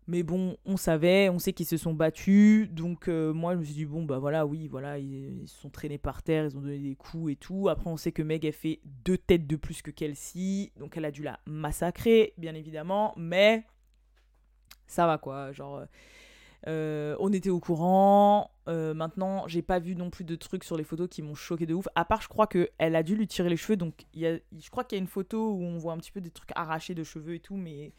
Mais 0.07 0.23
bon, 0.23 0.55
on 0.65 0.77
savait, 0.77 1.27
on 1.27 1.37
sait 1.37 1.51
qu'ils 1.51 1.65
se 1.65 1.75
sont 1.75 1.93
battus. 1.93 2.69
Donc, 2.69 3.09
euh, 3.09 3.33
moi, 3.33 3.53
je 3.53 3.59
me 3.59 3.63
suis 3.65 3.73
dit 3.73 3.85
Bon, 3.85 4.03
bah 4.03 4.19
voilà, 4.19 4.45
oui, 4.45 4.69
voilà, 4.69 4.97
ils, 4.97 5.47
se 5.47 5.59
sont 5.59 5.69
traînés 5.69 5.97
par 5.97 6.23
terre, 6.23 6.45
ils 6.45 6.57
ont 6.57 6.61
donné 6.61 6.79
des 6.79 6.95
coups 6.95 7.33
et 7.33 7.35
tout. 7.35 7.67
Après, 7.67 7.89
on 7.89 7.97
sait 7.97 8.13
que 8.13 8.21
Meg, 8.21 8.45
elle 8.45 8.53
fait 8.53 8.79
deux 8.85 9.17
têtes 9.17 9.47
de 9.47 9.57
plus 9.57 9.81
que 9.81 9.91
Kelsey. 9.91 10.71
Donc, 10.77 10.95
elle 10.95 11.05
a 11.05 11.11
dû 11.11 11.23
la 11.23 11.39
massacrer, 11.45 12.33
bien 12.37 12.55
évidemment. 12.55 13.13
Mais 13.17 13.65
ça 14.87 15.05
va 15.05 15.17
quoi, 15.17 15.51
genre. 15.51 15.83
euh, 16.67 17.15
on 17.19 17.33
était 17.33 17.49
au 17.49 17.59
courant. 17.59 18.51
Euh, 18.69 18.93
maintenant, 18.93 19.47
j'ai 19.47 19.61
pas 19.61 19.79
vu 19.79 19.95
non 19.95 20.09
plus 20.09 20.23
de 20.23 20.35
trucs 20.35 20.63
sur 20.63 20.77
les 20.77 20.83
photos 20.83 21.07
qui 21.09 21.21
m'ont 21.21 21.35
choqué 21.35 21.65
de 21.65 21.73
ouf. 21.73 21.87
À 21.95 22.05
part, 22.05 22.21
je 22.21 22.29
crois 22.29 22.47
que 22.47 22.69
elle 22.77 22.95
a 22.95 23.03
dû 23.03 23.15
lui 23.15 23.27
tirer 23.27 23.49
les 23.49 23.57
cheveux. 23.57 23.77
Donc, 23.77 24.05
y 24.13 24.25
a, 24.25 24.37
je 24.57 24.69
crois 24.69 24.83
qu'il 24.83 24.97
y 24.97 24.99
a 24.99 25.01
une 25.01 25.07
photo 25.07 25.51
où 25.51 25.63
on 25.63 25.77
voit 25.77 25.93
un 25.93 25.97
petit 25.97 26.11
peu 26.11 26.21
des 26.21 26.31
trucs 26.31 26.51
arrachés 26.55 26.95
de 26.95 27.03
cheveux 27.03 27.35
et 27.35 27.39
tout. 27.39 27.55
Mais, 27.55 27.93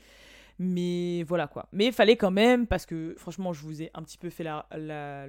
mais 0.58 1.22
voilà 1.22 1.46
quoi. 1.46 1.68
Mais 1.72 1.86
il 1.86 1.92
fallait 1.92 2.16
quand 2.16 2.30
même, 2.30 2.66
parce 2.66 2.84
que 2.84 3.14
franchement, 3.16 3.52
je 3.52 3.62
vous 3.62 3.82
ai 3.82 3.90
un 3.94 4.02
petit 4.02 4.18
peu 4.18 4.28
fait 4.28 4.42
la, 4.42 4.66
le, 4.72 5.26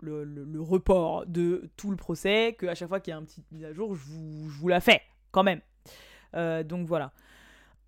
le, 0.00 0.60
report 0.60 1.26
de 1.26 1.70
tout 1.76 1.90
le 1.90 1.96
procès. 1.96 2.56
Que 2.58 2.66
à 2.66 2.74
chaque 2.74 2.88
fois 2.88 3.00
qu'il 3.00 3.12
y 3.12 3.14
a 3.14 3.18
un 3.18 3.24
petit 3.24 3.42
mise 3.52 3.64
à 3.64 3.72
jour, 3.72 3.94
je 3.94 4.04
vous, 4.04 4.50
je 4.50 4.58
vous 4.58 4.68
la 4.68 4.80
fais 4.80 5.02
quand 5.30 5.44
même. 5.44 5.60
Euh, 6.34 6.62
donc 6.64 6.86
voilà. 6.86 7.12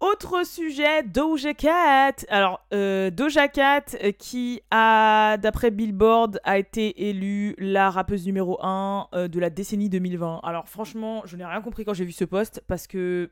Autre 0.00 0.46
sujet, 0.46 1.02
Doja 1.02 1.54
Cat. 1.54 2.14
Alors, 2.28 2.60
euh, 2.74 3.10
Doja 3.10 3.48
Cat, 3.48 3.84
euh, 4.02 4.12
qui 4.12 4.60
a, 4.70 5.36
d'après 5.38 5.70
Billboard, 5.70 6.40
a 6.44 6.58
été 6.58 7.08
élue 7.08 7.54
la 7.58 7.90
rappeuse 7.90 8.26
numéro 8.26 8.58
1 8.62 9.08
de 9.28 9.40
la 9.40 9.50
décennie 9.50 9.88
2020. 9.88 10.40
Alors, 10.42 10.68
franchement, 10.68 11.22
je 11.24 11.36
n'ai 11.36 11.44
rien 11.44 11.62
compris 11.62 11.84
quand 11.84 11.94
j'ai 11.94 12.04
vu 12.04 12.12
ce 12.12 12.24
post, 12.24 12.62
parce 12.66 12.86
que. 12.86 13.30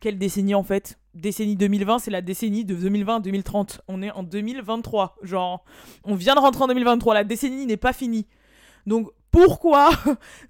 Quelle 0.00 0.18
décennie 0.18 0.54
en 0.54 0.62
fait 0.62 0.98
Décennie 1.14 1.56
2020, 1.56 1.98
c'est 1.98 2.10
la 2.12 2.22
décennie 2.22 2.64
de 2.64 2.76
2020-2030. 2.76 3.80
On 3.88 4.02
est 4.02 4.10
en 4.12 4.22
2023. 4.22 5.16
Genre, 5.22 5.64
on 6.04 6.14
vient 6.14 6.36
de 6.36 6.40
rentrer 6.40 6.62
en 6.62 6.68
2023. 6.68 7.14
La 7.14 7.24
décennie 7.24 7.66
n'est 7.66 7.76
pas 7.76 7.92
finie. 7.92 8.26
Donc, 8.86 9.10
pourquoi 9.32 9.90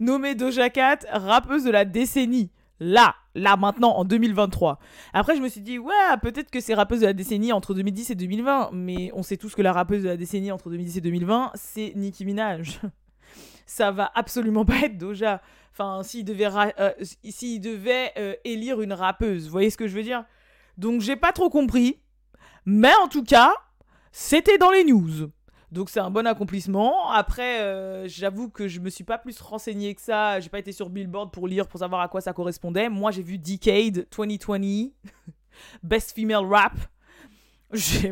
nommer 0.01 0.35
Doja 0.35 0.69
Cat 0.69 0.99
rappeuse 1.11 1.65
de 1.65 1.71
la 1.71 1.85
décennie 1.87 2.51
Là, 2.81 3.17
là, 3.35 3.57
maintenant, 3.57 3.91
en 3.97 4.05
2023. 4.05 4.79
Après, 5.13 5.35
je 5.37 5.41
me 5.41 5.49
suis 5.49 5.63
dit, 5.63 5.79
ouais, 5.79 5.95
peut-être 6.23 6.51
que 6.51 6.61
c'est 6.61 6.75
rappeuse 6.75 7.01
de 7.01 7.07
la 7.07 7.13
décennie 7.13 7.53
entre 7.53 7.75
2010 7.75 8.11
et 8.11 8.15
2020, 8.15 8.71
mais 8.73 9.11
on 9.15 9.23
sait 9.23 9.37
tous 9.37 9.55
que 9.55 9.63
la 9.63 9.73
rappeuse 9.73 10.05
de 10.05 10.09
la 10.09 10.17
décennie 10.17 10.53
entre 10.53 10.71
2010 10.71 10.99
et 10.99 11.01
2020, 11.01 11.53
c'est 11.55 11.93
Nicki 11.97 12.25
Minaj. 12.25 12.81
Ça 13.69 13.91
va 13.91 14.11
absolument 14.15 14.65
pas 14.65 14.81
être 14.81 14.99
Doja. 14.99 15.41
Enfin, 15.73 16.03
s'il 16.03 16.25
devait, 16.25 16.49
euh, 16.81 16.93
euh, 18.19 18.35
élire 18.45 18.81
une 18.81 18.93
rappeuse, 18.93 19.45
vous 19.45 19.53
voyez 19.53 19.71
ce 19.71 19.77
que 19.77 19.87
je 19.87 19.95
veux 19.95 20.03
dire? 20.03 20.25
Donc, 20.77 21.03
j'ai 21.03 21.15
pas 21.15 21.33
trop 21.33 21.51
compris, 21.51 22.01
mais 22.65 22.93
en 23.05 23.09
tout 23.09 23.23
cas, 23.23 23.53
c'était 24.11 24.59
dans 24.59 24.71
les 24.71 24.85
news. 24.85 25.31
Donc 25.71 25.91
c'est 25.91 26.01
un 26.01 26.11
bon 26.11 26.27
accomplissement. 26.27 27.11
Après, 27.11 27.61
euh, 27.61 28.09
j'avoue 28.09 28.49
que 28.49 28.69
je 28.69 28.81
me 28.81 28.89
suis 28.89 29.05
pas 29.05 29.19
plus 29.19 29.39
renseigné 29.39 29.95
que 29.95 30.01
ça. 30.01 30.41
J'ai 30.41 30.49
pas 30.49 30.59
été 30.59 30.73
sur 30.73 30.89
Billboard 30.89 31.31
pour 31.31 31.47
lire, 31.47 31.69
pour 31.69 31.81
savoir 31.81 32.01
à 32.01 32.09
quoi 32.09 32.23
ça 32.23 32.33
correspondait. 32.33 32.89
Moi, 32.89 33.11
j'ai 33.11 33.23
vu 33.23 33.37
Decade 33.37 34.07
2020, 34.17 34.93
Best 35.83 36.15
Female 36.15 36.47
Rap. 36.47 36.73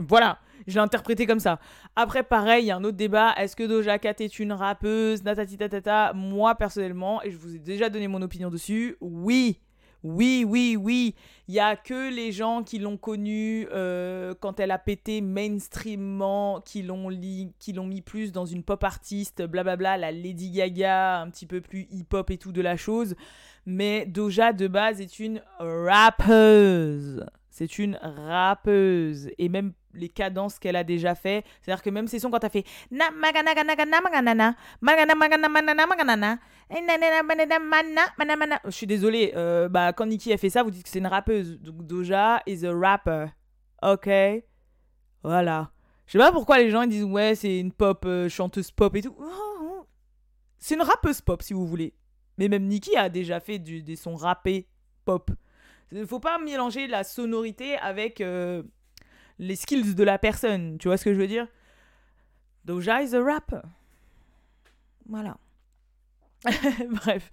Voilà, 0.06 0.38
je 0.66 0.74
l'ai 0.74 0.80
interprété 0.80 1.26
comme 1.26 1.40
ça. 1.40 1.58
Après, 1.94 2.22
pareil, 2.22 2.64
il 2.64 2.66
y 2.68 2.70
a 2.70 2.76
un 2.76 2.84
autre 2.84 2.96
débat. 2.96 3.34
Est-ce 3.36 3.56
que 3.56 3.64
Doja 3.64 3.98
Cat 3.98 4.16
est 4.20 4.38
une 4.38 4.52
rappeuse? 4.52 5.22
Natati 5.22 5.56
tatata. 5.56 6.12
Moi, 6.14 6.54
personnellement, 6.54 7.22
et 7.22 7.30
je 7.30 7.36
vous 7.36 7.54
ai 7.54 7.58
déjà 7.58 7.88
donné 7.88 8.08
mon 8.08 8.22
opinion 8.22 8.50
dessus, 8.50 8.96
oui. 9.00 9.60
Oui, 10.02 10.44
oui, 10.46 10.76
oui. 10.80 11.14
Il 11.48 11.54
y 11.54 11.60
a 11.60 11.74
que 11.74 12.14
les 12.14 12.30
gens 12.30 12.62
qui 12.62 12.78
l'ont 12.78 12.96
connue 12.96 13.66
euh, 13.72 14.34
quand 14.38 14.60
elle 14.60 14.70
a 14.70 14.78
pété 14.78 15.20
mainstreamement, 15.20 16.60
qui 16.60 16.86
qui 17.58 17.72
l'ont 17.72 17.86
mis 17.86 18.02
plus 18.02 18.30
dans 18.30 18.46
une 18.46 18.62
pop 18.62 18.84
artiste, 18.84 19.42
blablabla, 19.42 19.96
la 19.96 20.12
Lady 20.12 20.50
Gaga, 20.50 21.20
un 21.20 21.30
petit 21.30 21.46
peu 21.46 21.60
plus 21.60 21.88
hip-hop 21.90 22.30
et 22.30 22.38
tout 22.38 22.52
de 22.52 22.60
la 22.60 22.76
chose. 22.76 23.16
Mais 23.64 24.06
Doja, 24.06 24.52
de 24.52 24.68
base, 24.68 25.00
est 25.00 25.18
une 25.18 25.42
rappeuse. 25.58 27.24
C'est 27.56 27.78
une 27.78 27.98
rappeuse. 28.02 29.30
Et 29.38 29.48
même 29.48 29.72
les 29.94 30.10
cadences 30.10 30.58
qu'elle 30.58 30.76
a 30.76 30.84
déjà 30.84 31.14
fait, 31.14 31.42
c'est-à-dire 31.62 31.82
que 31.82 31.88
même 31.88 32.06
ses 32.06 32.18
sons 32.18 32.30
quand 32.30 32.44
elle 32.44 32.50
fait 32.50 32.64
na 32.90 33.10
magana 33.10 33.54
gana 33.54 33.74
gana 33.74 33.98
maganana 34.02 34.56
magana 34.82 35.14
magana 35.14 35.48
manana 35.48 35.86
maganana 35.86 36.38
eh, 36.68 36.82
na, 36.82 36.98
na, 36.98 37.10
na, 37.10 37.22
manana, 37.22 37.58
mana, 37.58 38.02
mana, 38.18 38.36
mana. 38.36 38.60
je 38.66 38.72
suis 38.72 38.86
désolée 38.86 39.32
euh, 39.36 39.70
bah 39.70 39.94
quand 39.94 40.04
Nicki 40.04 40.34
a 40.34 40.36
fait 40.36 40.50
ça 40.50 40.62
vous 40.62 40.70
dites 40.70 40.82
que 40.82 40.90
c'est 40.90 40.98
une 40.98 41.06
rappeuse. 41.06 41.58
Donc 41.58 41.86
Doja 41.86 42.42
is 42.46 42.66
a 42.66 42.74
rapper. 42.78 43.28
Ok. 43.82 44.10
Voilà. 45.22 45.70
Je 46.04 46.12
sais 46.12 46.18
pas 46.18 46.32
pourquoi 46.32 46.58
les 46.58 46.68
gens 46.68 46.82
ils 46.82 46.90
disent 46.90 47.04
ouais 47.04 47.34
c'est 47.36 47.58
une 47.58 47.72
pop 47.72 48.04
euh, 48.04 48.28
chanteuse 48.28 48.70
pop 48.70 48.94
et 48.96 49.00
tout. 49.00 49.16
C'est 50.58 50.74
une 50.74 50.82
rappeuse 50.82 51.22
pop 51.22 51.40
si 51.40 51.54
vous 51.54 51.66
voulez. 51.66 51.94
Mais 52.36 52.48
même 52.48 52.66
Nicki 52.66 52.94
a 52.98 53.08
déjà 53.08 53.40
fait 53.40 53.58
du, 53.58 53.82
des 53.82 53.96
sons 53.96 54.16
rappés 54.16 54.68
pop 55.06 55.30
il 55.92 56.06
faut 56.06 56.20
pas 56.20 56.38
mélanger 56.38 56.86
la 56.86 57.04
sonorité 57.04 57.76
avec 57.78 58.20
euh, 58.20 58.62
les 59.38 59.56
skills 59.56 59.94
de 59.94 60.04
la 60.04 60.18
personne. 60.18 60.78
Tu 60.78 60.88
vois 60.88 60.96
ce 60.96 61.04
que 61.04 61.14
je 61.14 61.18
veux 61.18 61.26
dire? 61.26 61.46
Doja 62.64 63.02
is 63.02 63.14
a 63.14 63.22
rapper. 63.22 63.60
Voilà. 65.08 65.36
Bref. 66.90 67.30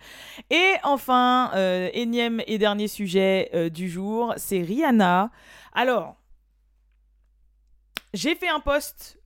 Et 0.50 0.76
enfin, 0.84 1.52
euh, 1.56 1.90
énième 1.94 2.42
et 2.48 2.58
dernier 2.58 2.88
sujet 2.88 3.50
euh, 3.54 3.70
du 3.70 3.90
jour, 3.90 4.34
c'est 4.38 4.62
Rihanna. 4.62 5.32
Alors, 5.74 6.16
j'ai 8.14 8.36
fait 8.36 8.50
un 8.50 8.60
post 8.60 9.20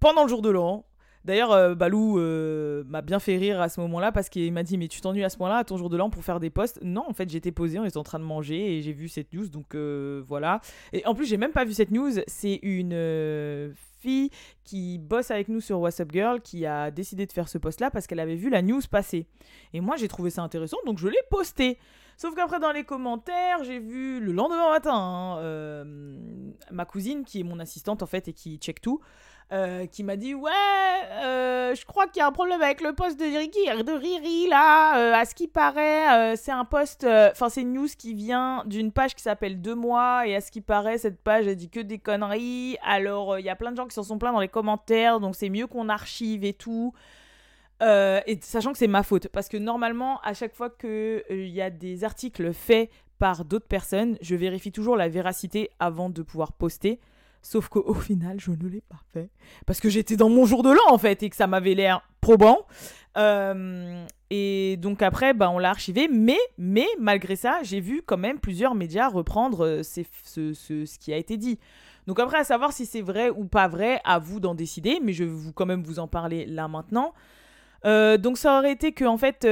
pendant 0.00 0.22
le 0.22 0.28
jour 0.28 0.42
de 0.42 0.50
l'an. 0.50 0.84
D'ailleurs, 1.28 1.52
euh, 1.52 1.74
Balou 1.74 2.18
euh, 2.18 2.84
m'a 2.86 3.02
bien 3.02 3.18
fait 3.18 3.36
rire 3.36 3.60
à 3.60 3.68
ce 3.68 3.82
moment-là 3.82 4.12
parce 4.12 4.30
qu'il 4.30 4.50
m'a 4.50 4.62
dit 4.62 4.78
Mais 4.78 4.88
tu 4.88 5.02
t'ennuies 5.02 5.24
à 5.24 5.28
ce 5.28 5.36
point-là, 5.36 5.58
à 5.58 5.64
ton 5.64 5.76
jour 5.76 5.90
de 5.90 5.96
l'an, 5.98 6.08
pour 6.08 6.24
faire 6.24 6.40
des 6.40 6.48
posts 6.48 6.80
Non, 6.80 7.04
en 7.06 7.12
fait, 7.12 7.28
j'étais 7.28 7.52
posé, 7.52 7.78
on 7.78 7.84
était 7.84 7.98
en 7.98 8.02
train 8.02 8.18
de 8.18 8.24
manger 8.24 8.78
et 8.78 8.80
j'ai 8.80 8.94
vu 8.94 9.08
cette 9.08 9.34
news, 9.34 9.46
donc 9.50 9.74
euh, 9.74 10.22
voilà. 10.26 10.62
Et 10.94 11.04
en 11.04 11.14
plus, 11.14 11.26
j'ai 11.26 11.36
même 11.36 11.52
pas 11.52 11.66
vu 11.66 11.74
cette 11.74 11.90
news. 11.90 12.12
C'est 12.26 12.58
une 12.62 13.74
fille 14.00 14.30
qui 14.64 14.96
bosse 14.96 15.30
avec 15.30 15.48
nous 15.48 15.60
sur 15.60 15.80
WhatsApp 15.80 16.10
Girl 16.10 16.40
qui 16.40 16.64
a 16.64 16.90
décidé 16.90 17.26
de 17.26 17.32
faire 17.32 17.50
ce 17.50 17.58
post-là 17.58 17.90
parce 17.90 18.06
qu'elle 18.06 18.20
avait 18.20 18.36
vu 18.36 18.48
la 18.48 18.62
news 18.62 18.80
passer. 18.90 19.26
Et 19.74 19.82
moi, 19.82 19.96
j'ai 19.96 20.08
trouvé 20.08 20.30
ça 20.30 20.42
intéressant, 20.42 20.78
donc 20.86 20.96
je 20.96 21.08
l'ai 21.08 21.20
posté. 21.30 21.76
Sauf 22.16 22.34
qu'après, 22.34 22.58
dans 22.58 22.72
les 22.72 22.84
commentaires, 22.84 23.64
j'ai 23.64 23.78
vu 23.78 24.18
le 24.18 24.32
lendemain 24.32 24.70
matin 24.70 24.94
hein, 24.94 25.84
ma 26.70 26.86
cousine, 26.86 27.22
qui 27.22 27.40
est 27.40 27.44
mon 27.44 27.60
assistante 27.60 28.02
en 28.02 28.06
fait 28.06 28.28
et 28.28 28.32
qui 28.32 28.56
check 28.56 28.80
tout, 28.80 29.00
euh, 29.50 29.86
qui 29.86 30.04
m'a 30.04 30.16
dit 30.16 30.34
ouais 30.34 30.50
euh, 31.22 31.74
je 31.74 31.86
crois 31.86 32.06
qu'il 32.06 32.20
y 32.20 32.22
a 32.22 32.26
un 32.26 32.32
problème 32.32 32.60
avec 32.60 32.82
le 32.82 32.92
poste 32.92 33.18
de 33.18 33.24
Riri 33.24 33.82
de 33.82 33.92
Riri 33.92 34.46
là 34.46 34.98
euh, 34.98 35.14
à 35.14 35.24
ce 35.24 35.34
qui 35.34 35.48
paraît 35.48 36.36
c'est 36.36 36.52
un 36.52 36.66
poste 36.66 37.06
enfin 37.06 37.48
c'est 37.48 37.62
une 37.62 37.72
news 37.72 37.88
qui 37.96 38.12
vient 38.12 38.62
d'une 38.66 38.92
page 38.92 39.14
qui 39.14 39.22
s'appelle 39.22 39.62
deux 39.62 39.74
mois 39.74 40.26
et 40.26 40.36
à 40.36 40.42
ce 40.42 40.50
qui 40.50 40.60
paraît 40.60 40.98
cette 40.98 41.18
page 41.22 41.48
a 41.48 41.54
dit 41.54 41.70
que 41.70 41.80
des 41.80 41.98
conneries. 41.98 42.76
Alors 42.84 43.38
il 43.38 43.44
y 43.46 43.48
a 43.48 43.56
plein 43.56 43.72
de 43.72 43.78
gens 43.78 43.86
qui 43.86 43.94
s'en 43.94 44.02
sont 44.02 44.18
plaints 44.18 44.34
dans 44.34 44.40
les 44.40 44.48
commentaires 44.48 45.18
donc 45.18 45.34
c'est 45.34 45.48
mieux 45.48 45.66
qu'on 45.66 45.88
archive 45.88 46.44
et 46.44 46.52
tout. 46.52 46.92
Et 47.80 48.38
sachant 48.42 48.72
que 48.72 48.78
c'est 48.78 48.86
ma 48.86 49.02
faute 49.02 49.28
parce 49.28 49.48
que 49.48 49.56
normalement 49.56 50.20
à 50.24 50.34
chaque 50.34 50.54
fois 50.54 50.68
qu'il 50.68 51.22
il 51.30 51.48
y 51.48 51.62
a 51.62 51.70
des 51.70 52.04
articles 52.04 52.52
faits 52.52 52.90
par 53.18 53.46
d'autres 53.46 53.68
personnes 53.68 54.18
je 54.20 54.36
vérifie 54.36 54.72
toujours 54.72 54.98
la 54.98 55.08
véracité 55.08 55.70
avant 55.80 56.10
de 56.10 56.20
pouvoir 56.20 56.52
poster 56.52 57.00
Sauf 57.48 57.70
qu'au 57.70 57.94
final, 58.08 58.38
je 58.38 58.50
ne 58.50 58.68
l'ai 58.68 58.82
pas 58.82 59.00
fait. 59.10 59.30
Parce 59.64 59.80
que 59.80 59.88
j'étais 59.88 60.16
dans 60.16 60.28
mon 60.28 60.44
jour 60.44 60.62
de 60.62 60.68
l'an, 60.68 60.82
en 60.90 60.98
fait, 60.98 61.22
et 61.22 61.30
que 61.30 61.36
ça 61.36 61.46
m'avait 61.46 61.74
l'air 61.74 62.02
probant. 62.20 62.58
Euh, 63.16 64.04
et 64.28 64.76
donc 64.76 65.00
après, 65.00 65.32
bah, 65.32 65.48
on 65.48 65.58
l'a 65.58 65.70
archivé. 65.70 66.08
Mais, 66.12 66.36
mais 66.58 66.86
malgré 67.00 67.36
ça, 67.36 67.60
j'ai 67.62 67.80
vu 67.80 68.02
quand 68.04 68.18
même 68.18 68.38
plusieurs 68.38 68.74
médias 68.74 69.08
reprendre 69.08 69.64
euh, 69.64 69.82
ce, 69.82 70.02
ce, 70.52 70.98
qui 70.98 71.10
a 71.10 71.16
été 71.16 71.38
dit. 71.38 71.58
Donc 72.06 72.20
après, 72.20 72.36
à 72.36 72.44
savoir 72.44 72.74
si 72.74 72.84
c'est 72.84 73.00
vrai 73.00 73.30
ou 73.30 73.46
pas 73.46 73.66
vrai, 73.66 74.02
à 74.04 74.18
vous 74.18 74.40
d'en 74.40 74.54
décider. 74.54 75.00
Mais 75.02 75.14
je 75.14 75.24
vais 75.24 75.30
vous, 75.30 75.54
quand 75.54 75.64
même 75.64 75.82
vous 75.82 76.00
en 76.00 76.06
parler 76.06 76.44
là 76.44 76.68
maintenant. 76.68 77.14
Euh, 77.86 78.18
donc 78.18 78.36
ça 78.36 78.58
aurait 78.58 78.72
été 78.72 78.92
que 78.92 79.04
en 79.04 79.16
fait 79.16 79.46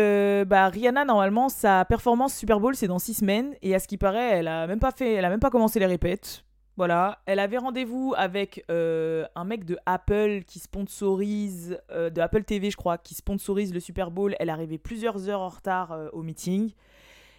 bah, 0.49 0.69
Rihanna 0.69 1.05
normalement 1.05 1.49
sa 1.49 1.85
performance 1.85 2.35
Super 2.35 2.59
Bowl 2.59 2.75
c'est 2.75 2.89
dans 2.89 2.99
six 2.99 3.15
semaines 3.15 3.55
et 3.63 3.73
à 3.73 3.79
ce 3.79 3.87
qui 3.87 3.99
paraît 3.99 4.39
elle 4.39 4.49
a 4.49 4.67
même 4.67 4.81
pas 4.81 4.91
fait 4.91 5.15
elle 5.15 5.25
a 5.25 5.29
même 5.29 5.39
pas 5.39 5.49
commencé 5.49 5.79
les 5.79 5.87
répètes 5.87 6.43
voilà, 6.77 7.21
elle 7.25 7.39
avait 7.39 7.57
rendez-vous 7.57 8.13
avec 8.19 8.63
euh, 8.71 9.25
un 9.35 9.45
mec 9.45 9.65
de 9.65 9.79
Apple 9.87 10.43
qui 10.47 10.59
sponsorise, 10.59 11.81
euh, 11.91 12.11
de 12.11 12.21
Apple 12.21 12.45
TV 12.45 12.71
je 12.71 12.77
crois, 12.77 12.99
qui 12.99 13.15
sponsorise 13.15 13.73
le 13.73 13.81
Super 13.81 14.11
Bowl. 14.11 14.37
Elle 14.39 14.51
arrivait 14.51 14.77
plusieurs 14.77 15.31
heures 15.31 15.41
en 15.41 15.49
retard 15.49 15.93
euh, 15.93 16.09
au 16.13 16.23
meeting. 16.23 16.73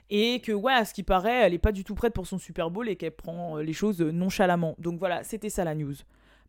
Et 0.09 0.39
que, 0.39 0.53
ouais, 0.53 0.73
à 0.73 0.85
ce 0.85 0.93
qui 0.93 1.03
paraît, 1.03 1.45
elle 1.45 1.51
n'est 1.51 1.59
pas 1.59 1.73
du 1.73 1.83
tout 1.83 1.93
prête 1.93 2.13
pour 2.13 2.25
son 2.25 2.39
Super 2.39 2.71
Bowl 2.71 2.89
et 2.89 2.95
qu'elle 2.95 3.11
prend 3.11 3.57
les 3.57 3.73
choses 3.73 4.01
nonchalamment. 4.01 4.75
Donc 4.79 4.97
voilà, 4.99 5.23
c'était 5.23 5.49
ça 5.49 5.65
la 5.65 5.75
news. 5.75 5.95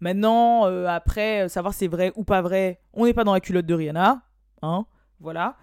Maintenant, 0.01 0.65
après, 0.87 1.49
savoir 1.49 1.75
si 1.75 1.81
c'est 1.81 1.89
vrai 1.89 2.13
ou 2.15 2.23
pas 2.23 2.41
vrai, 2.41 2.79
on 2.95 3.05
n'est 3.05 3.15
pas 3.15 3.25
dans 3.25 3.33
la 3.33 3.41
culotte 3.41 3.67
de 3.67 3.75
Rihanna. 3.75 4.23
Hein, 4.63 4.87
voilà. 5.19 5.57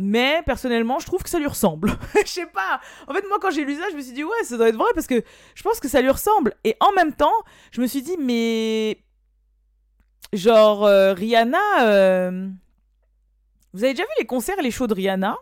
Mais 0.00 0.42
personnellement, 0.46 1.00
je 1.00 1.06
trouve 1.06 1.24
que 1.24 1.28
ça 1.28 1.40
lui 1.40 1.48
ressemble. 1.48 1.90
je 2.24 2.30
sais 2.30 2.46
pas. 2.46 2.80
En 3.08 3.12
fait, 3.12 3.24
moi, 3.28 3.38
quand 3.40 3.50
j'ai 3.50 3.64
lu 3.64 3.74
ça, 3.74 3.86
je 3.90 3.96
me 3.96 4.00
suis 4.00 4.12
dit, 4.12 4.22
ouais, 4.22 4.44
ça 4.44 4.56
doit 4.56 4.68
être 4.68 4.76
vrai 4.76 4.90
parce 4.94 5.08
que 5.08 5.24
je 5.56 5.62
pense 5.64 5.80
que 5.80 5.88
ça 5.88 6.00
lui 6.00 6.08
ressemble. 6.08 6.54
Et 6.62 6.76
en 6.78 6.92
même 6.92 7.12
temps, 7.12 7.34
je 7.72 7.80
me 7.80 7.86
suis 7.88 8.02
dit, 8.02 8.16
mais. 8.16 9.02
Genre, 10.32 10.84
euh, 10.84 11.14
Rihanna. 11.14 11.58
Euh, 11.80 12.48
vous 13.72 13.82
avez 13.82 13.92
déjà 13.92 14.04
vu 14.04 14.10
les 14.20 14.24
concerts, 14.24 14.62
les 14.62 14.70
shows 14.70 14.86
de 14.86 14.94
Rihanna? 14.94 15.36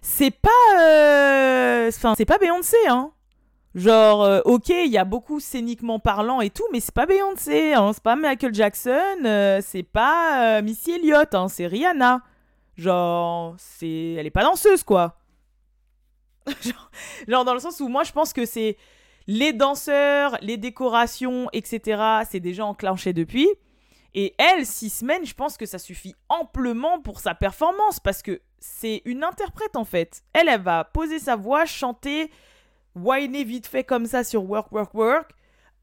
C'est 0.00 0.30
pas. 0.30 0.80
Euh, 0.80 1.88
enfin, 1.88 2.14
c'est 2.16 2.24
pas 2.24 2.38
Beyoncé, 2.38 2.78
hein. 2.88 3.12
Genre, 3.74 4.40
ok, 4.46 4.70
il 4.70 4.90
y 4.90 4.98
a 4.98 5.04
beaucoup 5.04 5.38
scéniquement 5.38 5.98
parlant 5.98 6.40
et 6.40 6.48
tout, 6.48 6.64
mais 6.72 6.80
c'est 6.80 6.94
pas 6.94 7.06
Beyoncé, 7.06 7.74
hein, 7.74 7.92
c'est 7.92 8.02
pas 8.02 8.16
Michael 8.16 8.52
Jackson, 8.52 9.60
c'est 9.62 9.84
pas 9.84 10.60
Missy 10.60 10.90
Elliott, 10.90 11.32
hein, 11.34 11.46
c'est 11.46 11.68
Rihanna. 11.68 12.20
Genre, 12.80 13.56
c'est, 13.58 14.14
elle 14.14 14.26
est 14.26 14.30
pas 14.30 14.42
danseuse, 14.42 14.82
quoi. 14.84 15.18
genre, 17.28 17.44
dans 17.44 17.52
le 17.52 17.60
sens 17.60 17.78
où 17.80 17.88
moi, 17.88 18.04
je 18.04 18.12
pense 18.12 18.32
que 18.32 18.46
c'est 18.46 18.78
les 19.26 19.52
danseurs, 19.52 20.38
les 20.40 20.56
décorations, 20.56 21.50
etc. 21.52 22.22
C'est 22.26 22.40
déjà 22.40 22.64
enclenché 22.64 23.12
depuis. 23.12 23.46
Et 24.14 24.34
elle, 24.38 24.64
six 24.64 24.88
semaines, 24.88 25.26
je 25.26 25.34
pense 25.34 25.58
que 25.58 25.66
ça 25.66 25.78
suffit 25.78 26.14
amplement 26.30 27.02
pour 27.02 27.20
sa 27.20 27.34
performance 27.34 28.00
parce 28.00 28.22
que 28.22 28.40
c'est 28.60 29.02
une 29.04 29.24
interprète 29.24 29.76
en 29.76 29.84
fait. 29.84 30.22
Elle, 30.32 30.48
elle 30.48 30.62
va 30.62 30.84
poser 30.84 31.18
sa 31.18 31.36
voix, 31.36 31.66
chanter, 31.66 32.30
whiner 32.94 33.44
vite 33.44 33.66
fait 33.66 33.84
comme 33.84 34.06
ça 34.06 34.24
sur 34.24 34.48
Work, 34.48 34.72
Work, 34.72 34.94
Work. 34.94 35.30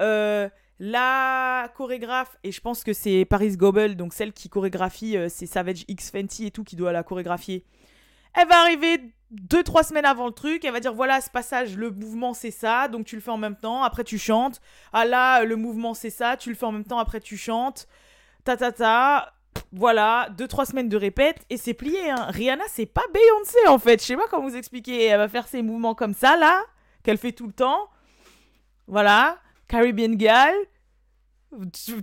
Euh, 0.01 0.49
la 0.79 1.71
chorégraphe, 1.75 2.37
et 2.43 2.51
je 2.51 2.61
pense 2.61 2.83
que 2.83 2.93
c'est 2.93 3.25
Paris 3.25 3.57
Gobel, 3.57 3.95
donc 3.95 4.13
celle 4.13 4.31
qui 4.31 4.47
chorégraphie, 4.49 5.17
euh, 5.17 5.27
c'est 5.29 5.47
Savage 5.47 5.85
X 5.87 6.11
Fenty 6.11 6.45
et 6.45 6.51
tout 6.51 6.63
qui 6.63 6.75
doit 6.75 6.91
la 6.91 7.03
chorégraphier. 7.03 7.65
Elle 8.33 8.47
va 8.47 8.59
arriver 8.61 9.01
2-3 9.33 9.87
semaines 9.87 10.05
avant 10.05 10.27
le 10.27 10.33
truc, 10.33 10.63
elle 10.63 10.71
va 10.71 10.79
dire 10.79 10.93
voilà, 10.93 11.19
ce 11.21 11.29
passage, 11.31 11.75
le 11.75 11.89
mouvement 11.89 12.33
c'est 12.33 12.51
ça, 12.51 12.87
donc 12.87 13.05
tu 13.05 13.15
le 13.15 13.21
fais 13.21 13.31
en 13.31 13.37
même 13.37 13.55
temps, 13.55 13.81
après 13.81 14.03
tu 14.03 14.19
chantes. 14.19 14.61
Ah 14.93 15.05
là, 15.05 15.43
le 15.43 15.55
mouvement 15.55 15.95
c'est 15.95 16.11
ça, 16.11 16.37
tu 16.37 16.49
le 16.49 16.55
fais 16.55 16.65
en 16.65 16.71
même 16.71 16.85
temps, 16.85 16.99
après 16.99 17.19
tu 17.19 17.37
chantes. 17.37 17.87
Ta 18.43 18.55
ta 18.55 18.71
ta. 18.71 19.33
Voilà, 19.71 20.29
2-3 20.37 20.65
semaines 20.65 20.87
de 20.87 20.95
répète 20.95 21.43
et 21.49 21.57
c'est 21.57 21.73
plié. 21.73 22.09
Hein. 22.09 22.27
Rihanna, 22.29 22.63
c'est 22.69 22.85
pas 22.85 23.03
Beyoncé 23.11 23.67
en 23.67 23.79
fait. 23.79 23.99
Je 23.99 24.05
sais 24.05 24.15
pas 24.15 24.27
comment 24.29 24.47
vous 24.47 24.55
expliquer. 24.55 25.05
Elle 25.05 25.17
va 25.17 25.27
faire 25.27 25.47
ses 25.47 25.61
mouvements 25.63 25.95
comme 25.95 26.13
ça 26.13 26.37
là, 26.37 26.61
qu'elle 27.03 27.17
fait 27.17 27.31
tout 27.31 27.47
le 27.47 27.53
temps. 27.53 27.89
Voilà. 28.87 29.39
Caribbean 29.67 30.19
Girl. 30.19 30.53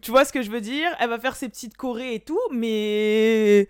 Tu, 0.00 0.10
vois 0.10 0.24
ce 0.24 0.32
que 0.32 0.42
je 0.42 0.50
veux 0.50 0.60
dire? 0.60 0.88
Elle 0.98 1.10
va 1.10 1.18
faire 1.18 1.36
ses 1.36 1.48
petites 1.48 1.76
chorés 1.76 2.14
et 2.14 2.20
tout, 2.20 2.40
mais 2.50 3.68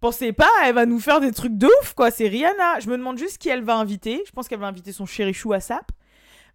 pensez 0.00 0.32
pas, 0.32 0.50
elle 0.64 0.74
va 0.74 0.86
nous 0.86 1.00
faire 1.00 1.20
des 1.20 1.32
trucs 1.32 1.56
de 1.56 1.66
ouf, 1.66 1.94
quoi. 1.94 2.10
C'est 2.10 2.28
Rihanna. 2.28 2.80
Je 2.80 2.88
me 2.88 2.96
demande 2.96 3.18
juste 3.18 3.38
qui 3.38 3.48
elle 3.48 3.64
va 3.64 3.76
inviter. 3.76 4.22
Je 4.26 4.32
pense 4.32 4.48
qu'elle 4.48 4.60
va 4.60 4.68
inviter 4.68 4.92
son 4.92 5.06
chéri 5.06 5.34
chou 5.34 5.52
à 5.52 5.60
Sap. 5.60 5.90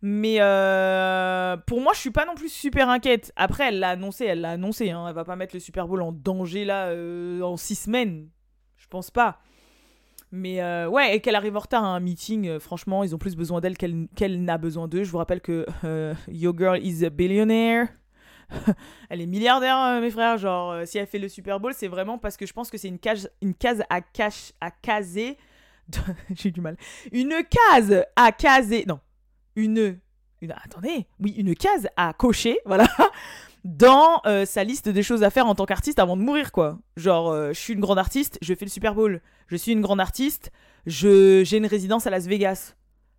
Mais 0.01 0.37
euh, 0.39 1.57
pour 1.67 1.79
moi, 1.81 1.93
je 1.93 1.99
suis 1.99 2.11
pas 2.11 2.25
non 2.25 2.33
plus 2.33 2.49
super 2.49 2.89
inquiète. 2.89 3.31
Après, 3.35 3.67
elle 3.67 3.79
l'a 3.79 3.89
annoncé, 3.89 4.25
elle 4.25 4.41
l'a 4.41 4.51
annoncé. 4.51 4.89
Hein. 4.89 5.05
Elle 5.07 5.13
va 5.13 5.25
pas 5.25 5.35
mettre 5.35 5.55
le 5.55 5.59
Super 5.59 5.87
Bowl 5.87 6.01
en 6.01 6.11
danger 6.11 6.65
là 6.65 6.87
euh, 6.87 7.41
en 7.41 7.55
six 7.55 7.75
semaines. 7.75 8.29
Je 8.77 8.87
pense 8.87 9.11
pas. 9.11 9.39
Mais 10.31 10.61
euh, 10.61 10.87
ouais, 10.87 11.15
et 11.15 11.19
qu'elle 11.19 11.35
arrive 11.35 11.57
en 11.57 11.59
retard 11.59 11.83
à 11.83 11.87
un 11.87 11.99
meeting, 11.99 12.47
euh, 12.47 12.59
franchement, 12.59 13.03
ils 13.03 13.13
ont 13.13 13.17
plus 13.17 13.35
besoin 13.35 13.59
d'elle 13.59 13.77
qu'elle 13.77 14.43
n'a 14.43 14.57
besoin 14.57 14.87
d'eux. 14.87 15.03
Je 15.03 15.11
vous 15.11 15.17
rappelle 15.17 15.41
que 15.41 15.65
euh, 15.83 16.13
Your 16.29 16.57
Girl 16.57 16.79
is 16.81 17.05
a 17.05 17.09
billionaire. 17.09 17.89
elle 19.09 19.21
est 19.21 19.25
milliardaire, 19.25 19.99
mes 19.99 20.09
frères. 20.09 20.37
Genre, 20.37 20.85
si 20.85 20.97
elle 20.97 21.07
fait 21.07 21.19
le 21.19 21.27
Super 21.27 21.59
Bowl, 21.59 21.73
c'est 21.73 21.89
vraiment 21.89 22.17
parce 22.17 22.37
que 22.37 22.45
je 22.45 22.53
pense 22.53 22.69
que 22.69 22.77
c'est 22.77 22.87
une 22.87 22.99
case, 22.99 23.29
une 23.41 23.53
case 23.53 23.83
à, 23.89 23.99
cache, 23.99 24.53
à 24.61 24.71
caser. 24.71 25.37
J'ai 26.35 26.51
du 26.51 26.61
mal. 26.61 26.77
Une 27.11 27.35
case 27.49 28.05
à 28.15 28.31
caser. 28.31 28.85
Non. 28.87 28.99
Une, 29.57 29.99
une. 30.41 30.51
Attendez. 30.51 31.07
Oui, 31.19 31.31
une 31.37 31.55
case 31.55 31.87
à 31.97 32.13
cocher. 32.13 32.57
Voilà 32.65 32.87
dans 33.63 34.21
euh, 34.25 34.45
sa 34.45 34.63
liste 34.63 34.89
des 34.89 35.03
choses 35.03 35.23
à 35.23 35.29
faire 35.29 35.47
en 35.47 35.55
tant 35.55 35.65
qu'artiste 35.65 35.99
avant 35.99 36.17
de 36.17 36.21
mourir, 36.21 36.51
quoi. 36.51 36.79
Genre, 36.97 37.29
euh, 37.29 37.53
je 37.53 37.59
suis 37.59 37.73
une 37.73 37.79
grande 37.79 37.99
artiste, 37.99 38.37
je 38.41 38.53
fais 38.53 38.65
le 38.65 38.71
Super 38.71 38.95
Bowl. 38.95 39.21
Je 39.47 39.55
suis 39.55 39.71
une 39.71 39.81
grande 39.81 39.99
artiste, 39.99 40.51
j'ai 40.85 41.57
une 41.57 41.65
résidence 41.65 42.07
à 42.07 42.09
Las 42.09 42.25
Vegas. 42.25 42.75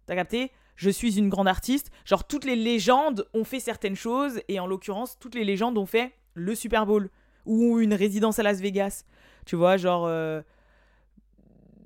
T'as 0.07 0.17
capté? 0.17 0.51
Je 0.75 0.91
suis 0.91 1.19
une 1.19 1.29
grande 1.29 1.49
artiste. 1.49 1.91
Genre, 2.05 2.27
toutes 2.27 2.45
les 2.45 2.57
légendes 2.57 3.27
ont 3.35 3.45
fait 3.45 3.61
certaines 3.61 3.95
choses, 3.95 4.41
et 4.49 4.59
en 4.59 4.67
l'occurrence, 4.67 5.19
toutes 5.21 5.35
les 5.35 5.45
légendes 5.45 5.79
ont 5.79 5.87
fait 5.87 6.13
le 6.35 6.55
Super 6.55 6.87
Bowl 6.87 7.11
ou 7.45 7.79
une 7.81 7.95
résidence 7.95 8.39
à 8.39 8.43
Las 8.43 8.61
Vegas. 8.61 9.05
Tu 9.47 9.57
vois, 9.57 9.77
genre. 9.77 10.07
Euh, 10.07 10.43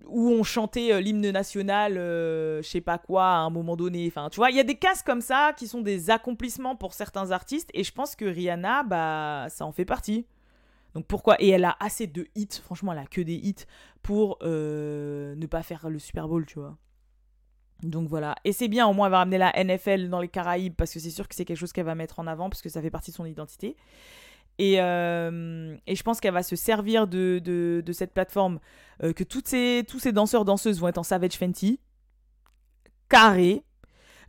où 0.08 0.30
on 0.30 0.42
chantait 0.42 0.92
euh, 0.92 1.00
l'hymne 1.00 1.30
national, 1.30 1.96
euh, 1.96 2.62
je 2.62 2.68
sais 2.68 2.80
pas 2.80 2.98
quoi, 2.98 3.24
à 3.24 3.38
un 3.38 3.50
moment 3.50 3.76
donné. 3.76 4.06
Enfin, 4.08 4.28
tu 4.30 4.36
vois, 4.36 4.50
il 4.50 4.56
y 4.56 4.60
a 4.60 4.64
des 4.64 4.76
cases 4.76 5.02
comme 5.02 5.20
ça 5.20 5.52
qui 5.56 5.66
sont 5.66 5.80
des 5.80 6.10
accomplissements 6.10 6.76
pour 6.76 6.94
certains 6.94 7.30
artistes, 7.30 7.70
et 7.74 7.84
je 7.84 7.92
pense 7.92 8.16
que 8.16 8.24
Rihanna, 8.24 8.82
bah, 8.84 9.46
ça 9.48 9.64
en 9.64 9.72
fait 9.72 9.84
partie. 9.84 10.26
Donc 10.94 11.06
pourquoi? 11.06 11.36
Et 11.42 11.48
elle 11.48 11.64
a 11.64 11.76
assez 11.78 12.06
de 12.06 12.26
hits, 12.34 12.60
franchement, 12.62 12.92
elle 12.92 12.98
a 12.98 13.06
que 13.06 13.20
des 13.20 13.34
hits 13.34 13.66
pour 14.02 14.38
euh, 14.42 15.34
ne 15.34 15.46
pas 15.46 15.62
faire 15.62 15.90
le 15.90 15.98
Super 15.98 16.28
Bowl, 16.28 16.46
tu 16.46 16.58
vois. 16.58 16.76
Donc 17.82 18.08
voilà. 18.08 18.34
Et 18.44 18.52
c'est 18.52 18.68
bien, 18.68 18.86
au 18.86 18.94
moins, 18.94 19.08
elle 19.08 19.12
va 19.12 19.18
ramener 19.18 19.36
la 19.36 19.52
NFL 19.62 20.08
dans 20.08 20.20
les 20.20 20.28
Caraïbes, 20.28 20.74
parce 20.74 20.92
que 20.92 21.00
c'est 21.00 21.10
sûr 21.10 21.28
que 21.28 21.34
c'est 21.34 21.44
quelque 21.44 21.58
chose 21.58 21.72
qu'elle 21.72 21.84
va 21.84 21.94
mettre 21.94 22.18
en 22.18 22.26
avant, 22.26 22.48
parce 22.48 22.62
que 22.62 22.70
ça 22.70 22.80
fait 22.80 22.90
partie 22.90 23.10
de 23.10 23.16
son 23.16 23.26
identité. 23.26 23.76
Et, 24.58 24.80
euh, 24.80 25.76
et, 25.86 25.96
je 25.96 26.02
pense 26.02 26.20
qu'elle 26.20 26.32
va 26.32 26.42
se 26.42 26.56
servir 26.56 27.06
de, 27.06 27.40
de, 27.44 27.92
cette 27.92 28.14
plateforme, 28.14 28.58
euh, 29.02 29.12
que 29.12 29.22
toutes 29.22 29.46
ces, 29.48 29.84
tous 29.86 29.98
ces 29.98 30.12
danseurs, 30.12 30.44
danseuses 30.44 30.80
vont 30.80 30.88
être 30.88 30.98
en 30.98 31.02
Savage 31.02 31.34
Fenty, 31.34 31.78
carré. 33.08 33.62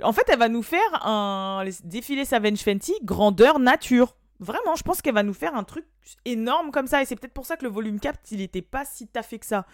En 0.04 0.12
fait, 0.12 0.26
elle 0.28 0.40
va 0.40 0.50
nous 0.50 0.64
faire 0.64 1.06
un 1.06 1.64
défilé 1.84 2.26
Savage 2.26 2.60
Fenty 2.60 2.94
grandeur 3.04 3.60
nature. 3.60 4.16
Vraiment, 4.40 4.76
je 4.76 4.84
pense 4.84 5.02
qu'elle 5.02 5.16
va 5.16 5.24
nous 5.24 5.34
faire 5.34 5.56
un 5.56 5.64
truc 5.64 5.86
énorme 6.26 6.72
comme 6.72 6.88
ça. 6.88 7.02
Et 7.02 7.06
c'est 7.06 7.16
peut-être 7.16 7.34
pour 7.34 7.46
ça 7.46 7.58
que 7.58 7.64
le 7.64 7.72
volume 7.72 8.00
4, 8.00 8.20
il 8.32 8.42
était 8.42 8.62
pas 8.62 8.86
si 8.86 9.08
taffé 9.08 9.40
que 9.40 9.46
ça. 9.46 9.66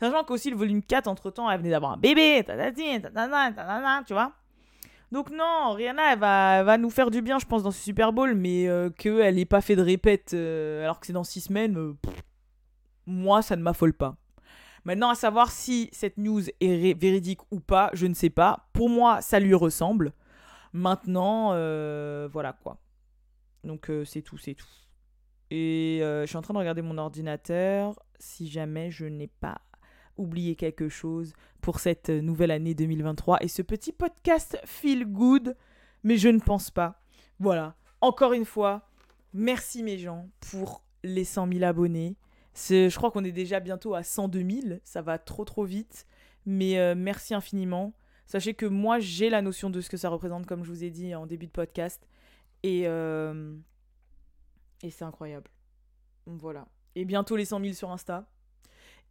Sachant 0.00 0.24
qu'aussi 0.24 0.50
le 0.50 0.56
volume 0.56 0.82
4, 0.82 1.06
entre-temps, 1.06 1.50
elle 1.50 1.58
venait 1.58 1.70
d'avoir 1.70 1.92
un 1.92 1.96
bébé, 1.96 2.44
tu 4.06 4.12
vois. 4.14 4.32
Donc 5.10 5.30
non, 5.30 5.72
Rihanna, 5.72 6.12
elle 6.12 6.18
va, 6.18 6.62
va 6.64 6.76
nous 6.76 6.90
faire 6.90 7.10
du 7.10 7.22
bien, 7.22 7.38
je 7.38 7.46
pense, 7.46 7.62
dans 7.62 7.70
ce 7.70 7.80
Super 7.80 8.12
Bowl, 8.12 8.34
mais 8.34 8.68
euh, 8.68 8.90
qu'elle 8.90 9.36
n'ait 9.36 9.46
pas 9.46 9.62
fait 9.62 9.74
de 9.74 9.82
répète 9.82 10.32
euh, 10.34 10.84
alors 10.84 11.00
que 11.00 11.06
c'est 11.06 11.14
dans 11.14 11.24
6 11.24 11.42
semaines, 11.42 11.78
euh, 11.78 11.96
moi, 13.06 13.40
ça 13.40 13.56
ne 13.56 13.62
m'affole 13.62 13.94
pas. 13.94 14.16
Maintenant, 14.84 15.08
à 15.08 15.14
savoir 15.14 15.50
si 15.50 15.88
cette 15.92 16.18
news 16.18 16.42
est 16.60 16.98
véridique 16.98 17.40
ou 17.50 17.60
pas, 17.60 17.90
je 17.94 18.06
ne 18.06 18.14
sais 18.14 18.30
pas. 18.30 18.68
Pour 18.72 18.90
moi, 18.90 19.22
ça 19.22 19.40
lui 19.40 19.54
ressemble. 19.54 20.12
Maintenant, 20.72 21.48
voilà 22.28 22.52
quoi. 22.62 22.78
Donc 23.64 23.90
c'est 24.04 24.22
tout, 24.22 24.38
c'est 24.38 24.54
tout. 24.54 24.66
Et 25.50 25.98
je 26.00 26.26
suis 26.26 26.36
en 26.36 26.42
train 26.42 26.54
de 26.54 26.58
regarder 26.58 26.80
mon 26.80 26.96
ordinateur 26.96 27.98
si 28.18 28.48
jamais 28.48 28.90
je 28.90 29.04
n'ai 29.04 29.26
pas 29.26 29.60
oublié 30.18 30.56
quelque 30.56 30.88
chose 30.88 31.32
pour 31.60 31.80
cette 31.80 32.10
nouvelle 32.10 32.50
année 32.50 32.74
2023 32.74 33.42
et 33.42 33.48
ce 33.48 33.62
petit 33.62 33.92
podcast 33.92 34.58
feel 34.64 35.06
good, 35.06 35.56
mais 36.04 36.16
je 36.16 36.28
ne 36.28 36.40
pense 36.40 36.70
pas. 36.70 37.00
Voilà, 37.40 37.76
encore 38.00 38.32
une 38.32 38.44
fois, 38.44 38.88
merci 39.32 39.82
mes 39.82 39.98
gens 39.98 40.28
pour 40.50 40.82
les 41.02 41.24
100 41.24 41.52
000 41.52 41.64
abonnés. 41.64 42.16
Je 42.54 42.94
crois 42.96 43.10
qu'on 43.10 43.24
est 43.24 43.32
déjà 43.32 43.60
bientôt 43.60 43.94
à 43.94 44.02
102 44.02 44.38
000, 44.38 44.78
ça 44.84 45.02
va 45.02 45.18
trop 45.18 45.44
trop 45.44 45.64
vite, 45.64 46.06
mais 46.44 46.78
euh, 46.78 46.94
merci 46.96 47.34
infiniment. 47.34 47.94
Sachez 48.26 48.54
que 48.54 48.66
moi 48.66 48.98
j'ai 48.98 49.30
la 49.30 49.40
notion 49.40 49.70
de 49.70 49.80
ce 49.80 49.88
que 49.88 49.96
ça 49.96 50.08
représente, 50.08 50.46
comme 50.46 50.64
je 50.64 50.70
vous 50.70 50.84
ai 50.84 50.90
dit 50.90 51.14
en 51.14 51.26
début 51.26 51.46
de 51.46 51.52
podcast, 51.52 52.06
et, 52.62 52.82
euh, 52.86 53.54
et 54.82 54.90
c'est 54.90 55.04
incroyable. 55.04 55.50
Voilà. 56.26 56.66
Et 56.94 57.04
bientôt 57.04 57.36
les 57.36 57.44
100 57.44 57.60
000 57.60 57.72
sur 57.74 57.90
Insta. 57.90 58.28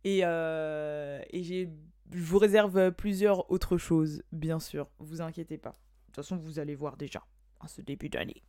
Et, 0.03 0.21
euh, 0.23 1.21
et 1.31 1.43
je 1.43 1.67
vous 2.11 2.37
réserve 2.37 2.91
plusieurs 2.91 3.49
autres 3.51 3.77
choses, 3.77 4.23
bien 4.31 4.59
sûr. 4.59 4.89
Vous 4.99 5.21
inquiétez 5.21 5.57
pas. 5.57 5.71
De 5.71 5.75
toute 6.07 6.15
façon, 6.17 6.37
vous 6.37 6.59
allez 6.59 6.75
voir 6.75 6.97
déjà 6.97 7.23
en 7.59 7.67
ce 7.67 7.81
début 7.81 8.09
d'année. 8.09 8.41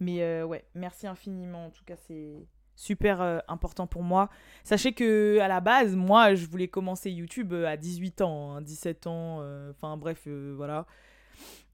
Mais 0.00 0.22
euh, 0.22 0.44
ouais, 0.44 0.64
merci 0.74 1.06
infiniment. 1.06 1.66
En 1.66 1.70
tout 1.70 1.84
cas, 1.84 1.96
c'est 1.96 2.46
super 2.74 3.22
euh, 3.22 3.38
important 3.48 3.86
pour 3.86 4.02
moi. 4.02 4.28
Sachez 4.64 4.92
que 4.92 5.38
à 5.40 5.48
la 5.48 5.60
base, 5.60 5.96
moi, 5.96 6.34
je 6.34 6.46
voulais 6.46 6.68
commencer 6.68 7.10
YouTube 7.10 7.54
à 7.54 7.76
18 7.76 8.20
ans, 8.20 8.60
17 8.60 9.06
hein, 9.06 9.10
ans, 9.10 9.70
enfin 9.70 9.96
bref, 9.96 10.28
voilà. 10.28 10.86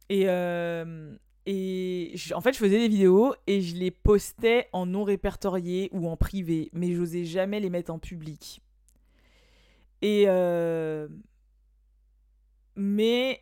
Et, 0.09 0.27
et 1.47 2.15
en 2.35 2.41
fait, 2.41 2.53
je 2.53 2.59
faisais 2.59 2.79
des 2.79 2.89
vidéos 2.89 3.35
et 3.49 3.61
je 3.63 3.75
les 3.75 3.91
postais 3.91 4.69
en 4.73 4.87
non 4.87 5.03
répertorié 5.03 5.89
ou 5.93 6.09
en 6.09 6.17
privé, 6.17 6.71
mais 6.73 6.93
j'osais 6.93 7.25
jamais 7.25 7.59
les 7.59 7.71
mettre 7.71 7.93
en 7.93 7.99
public. 7.99 8.63
Et. 10.03 10.25
Euh, 10.27 11.09
mais 12.75 13.41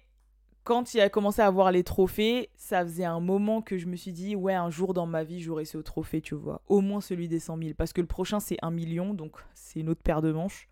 quand 0.65 0.95
il 0.95 1.01
a 1.01 1.09
commencé 1.09 1.41
à 1.43 1.47
avoir 1.47 1.73
les 1.73 1.83
trophées, 1.83 2.51
ça 2.55 2.85
faisait 2.85 3.05
un 3.05 3.21
moment 3.21 3.63
que 3.63 3.79
je 3.79 3.87
me 3.87 3.97
suis 3.97 4.13
dit, 4.13 4.37
ouais, 4.37 4.55
un 4.55 4.71
jour 4.71 4.95
dans 4.95 5.07
ma 5.07 5.25
vie, 5.25 5.41
j'aurai 5.41 5.65
ce 5.65 5.79
trophée, 5.79 6.21
tu 6.21 6.35
vois. 6.35 6.63
Au 6.69 6.81
moins 6.81 7.01
celui 7.01 7.29
des 7.29 7.41
100 7.41 7.59
000. 7.59 7.71
Parce 7.77 7.93
que 7.93 8.01
le 8.01 8.07
prochain, 8.07 8.41
c'est 8.41 8.59
1 8.63 8.71
million, 8.71 9.15
donc 9.15 9.37
c'est 9.55 9.81
une 9.81 9.89
autre 9.89 10.03
paire 10.03 10.23
de 10.23 10.33
manches. 10.33 10.69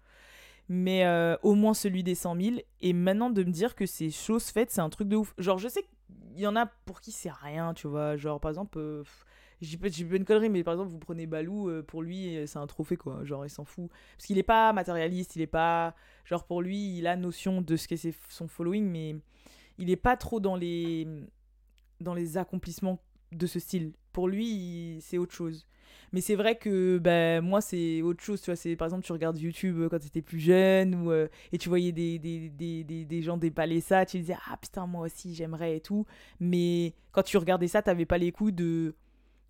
Mais 0.68 1.06
euh, 1.06 1.36
au 1.42 1.54
moins 1.54 1.72
celui 1.72 2.02
des 2.02 2.14
100 2.14 2.40
000. 2.40 2.56
Et 2.80 2.92
maintenant, 2.92 3.30
de 3.30 3.42
me 3.42 3.50
dire 3.50 3.74
que 3.74 3.86
c'est 3.86 4.10
chose 4.10 4.44
faite, 4.44 4.70
c'est 4.70 4.82
un 4.82 4.90
truc 4.90 5.08
de 5.08 5.16
ouf. 5.16 5.34
Genre, 5.38 5.58
je 5.58 5.68
sais 5.68 5.82
qu'il 5.82 6.42
y 6.42 6.46
en 6.46 6.54
a 6.56 6.66
pour 6.66 7.00
qui 7.00 7.10
c'est 7.10 7.32
rien, 7.32 7.72
tu 7.72 7.88
vois. 7.88 8.16
Genre, 8.16 8.38
par 8.38 8.50
exemple, 8.50 8.78
euh, 8.78 9.02
j'ai 9.60 9.76
pas 9.76 9.88
une 9.88 10.24
connerie, 10.24 10.50
mais 10.50 10.62
par 10.62 10.74
exemple, 10.74 10.90
vous 10.90 10.98
prenez 10.98 11.26
Balou, 11.26 11.68
euh, 11.68 11.82
pour 11.82 12.02
lui, 12.02 12.36
euh, 12.36 12.46
c'est 12.46 12.58
un 12.58 12.66
trophée, 12.66 12.96
quoi. 12.96 13.24
Genre, 13.24 13.44
il 13.44 13.50
s'en 13.50 13.64
fout. 13.64 13.90
Parce 14.16 14.26
qu'il 14.26 14.38
est 14.38 14.44
pas 14.44 14.72
matérialiste, 14.72 15.36
il 15.36 15.42
est 15.42 15.46
pas. 15.46 15.94
Genre, 16.24 16.44
pour 16.44 16.62
lui, 16.62 16.98
il 16.98 17.06
a 17.06 17.16
notion 17.16 17.60
de 17.60 17.76
ce 17.76 17.88
qu'est 17.88 18.14
son 18.28 18.48
following, 18.48 18.84
mais 18.84 19.16
il 19.78 19.90
est 19.90 19.96
pas 19.96 20.16
trop 20.16 20.40
dans 20.40 20.56
les. 20.56 21.06
dans 22.00 22.14
les 22.14 22.36
accomplissements 22.36 23.00
de 23.32 23.46
ce 23.46 23.58
style. 23.58 23.92
Pour 24.12 24.28
lui, 24.28 24.98
c'est 25.00 25.18
autre 25.18 25.34
chose. 25.34 25.66
Mais 26.12 26.20
c'est 26.20 26.36
vrai 26.36 26.56
que 26.56 26.98
ben 26.98 27.42
moi, 27.42 27.60
c'est 27.60 28.00
autre 28.02 28.22
chose. 28.22 28.40
Tu 28.40 28.46
vois, 28.46 28.56
c'est 28.56 28.76
par 28.76 28.86
exemple, 28.86 29.04
tu 29.04 29.12
regardes 29.12 29.38
YouTube 29.38 29.78
euh, 29.78 29.88
quand 29.88 29.98
tu 29.98 30.06
étais 30.06 30.22
plus 30.22 30.38
jeune 30.38 31.28
et 31.52 31.58
tu 31.58 31.68
voyais 31.68 31.92
des, 31.92 32.18
des, 32.18 32.48
des, 32.48 32.84
des, 32.84 33.04
des 33.04 33.22
gens 33.22 33.36
déballer 33.36 33.80
ça. 33.80 34.06
Tu 34.06 34.18
disais, 34.18 34.36
ah 34.48 34.56
putain, 34.56 34.86
moi 34.86 35.06
aussi, 35.06 35.34
j'aimerais 35.34 35.76
et 35.76 35.80
tout. 35.80 36.06
Mais 36.40 36.94
quand 37.12 37.22
tu 37.22 37.36
regardais 37.36 37.68
ça, 37.68 37.82
t'avais 37.82 38.06
pas 38.06 38.18
les 38.18 38.32
coups 38.32 38.54
de 38.54 38.94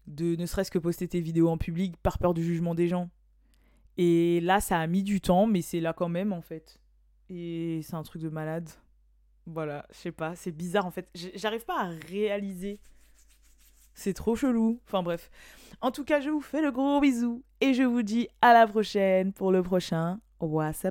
de 0.08 0.36
ne 0.36 0.46
serait-ce 0.46 0.70
que 0.70 0.78
poster 0.78 1.06
tes 1.06 1.20
vidéos 1.20 1.48
en 1.48 1.58
public 1.58 1.96
par 2.02 2.18
peur 2.18 2.34
du 2.34 2.42
jugement 2.42 2.74
des 2.74 2.88
gens. 2.88 3.10
Et 3.96 4.40
là, 4.40 4.60
ça 4.60 4.78
a 4.78 4.86
mis 4.86 5.02
du 5.02 5.20
temps, 5.20 5.46
mais 5.46 5.62
c'est 5.62 5.80
là 5.80 5.92
quand 5.92 6.08
même 6.08 6.32
en 6.32 6.40
fait. 6.40 6.80
Et 7.28 7.80
c'est 7.82 7.94
un 7.94 8.02
truc 8.02 8.22
de 8.22 8.28
malade. 8.28 8.68
Voilà, 9.46 9.86
je 9.90 9.96
sais 9.96 10.12
pas, 10.12 10.34
c'est 10.34 10.52
bizarre 10.52 10.86
en 10.86 10.90
fait. 10.90 11.08
J'arrive 11.34 11.64
pas 11.64 11.80
à 11.80 11.88
réaliser. 12.08 12.80
C'est 13.94 14.14
trop 14.14 14.36
chelou. 14.36 14.80
Enfin 14.86 15.02
bref. 15.02 15.30
En 15.80 15.90
tout 15.90 16.04
cas, 16.04 16.20
je 16.20 16.30
vous 16.30 16.40
fais 16.40 16.62
le 16.62 16.70
gros 16.70 17.00
bisou 17.00 17.42
et 17.60 17.74
je 17.74 17.82
vous 17.82 18.02
dis 18.02 18.28
à 18.40 18.52
la 18.52 18.66
prochaine 18.66 19.32
pour 19.32 19.52
le 19.52 19.62
prochain 19.62 20.20
What's 20.40 20.86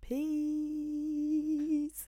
Peace. 0.00 0.75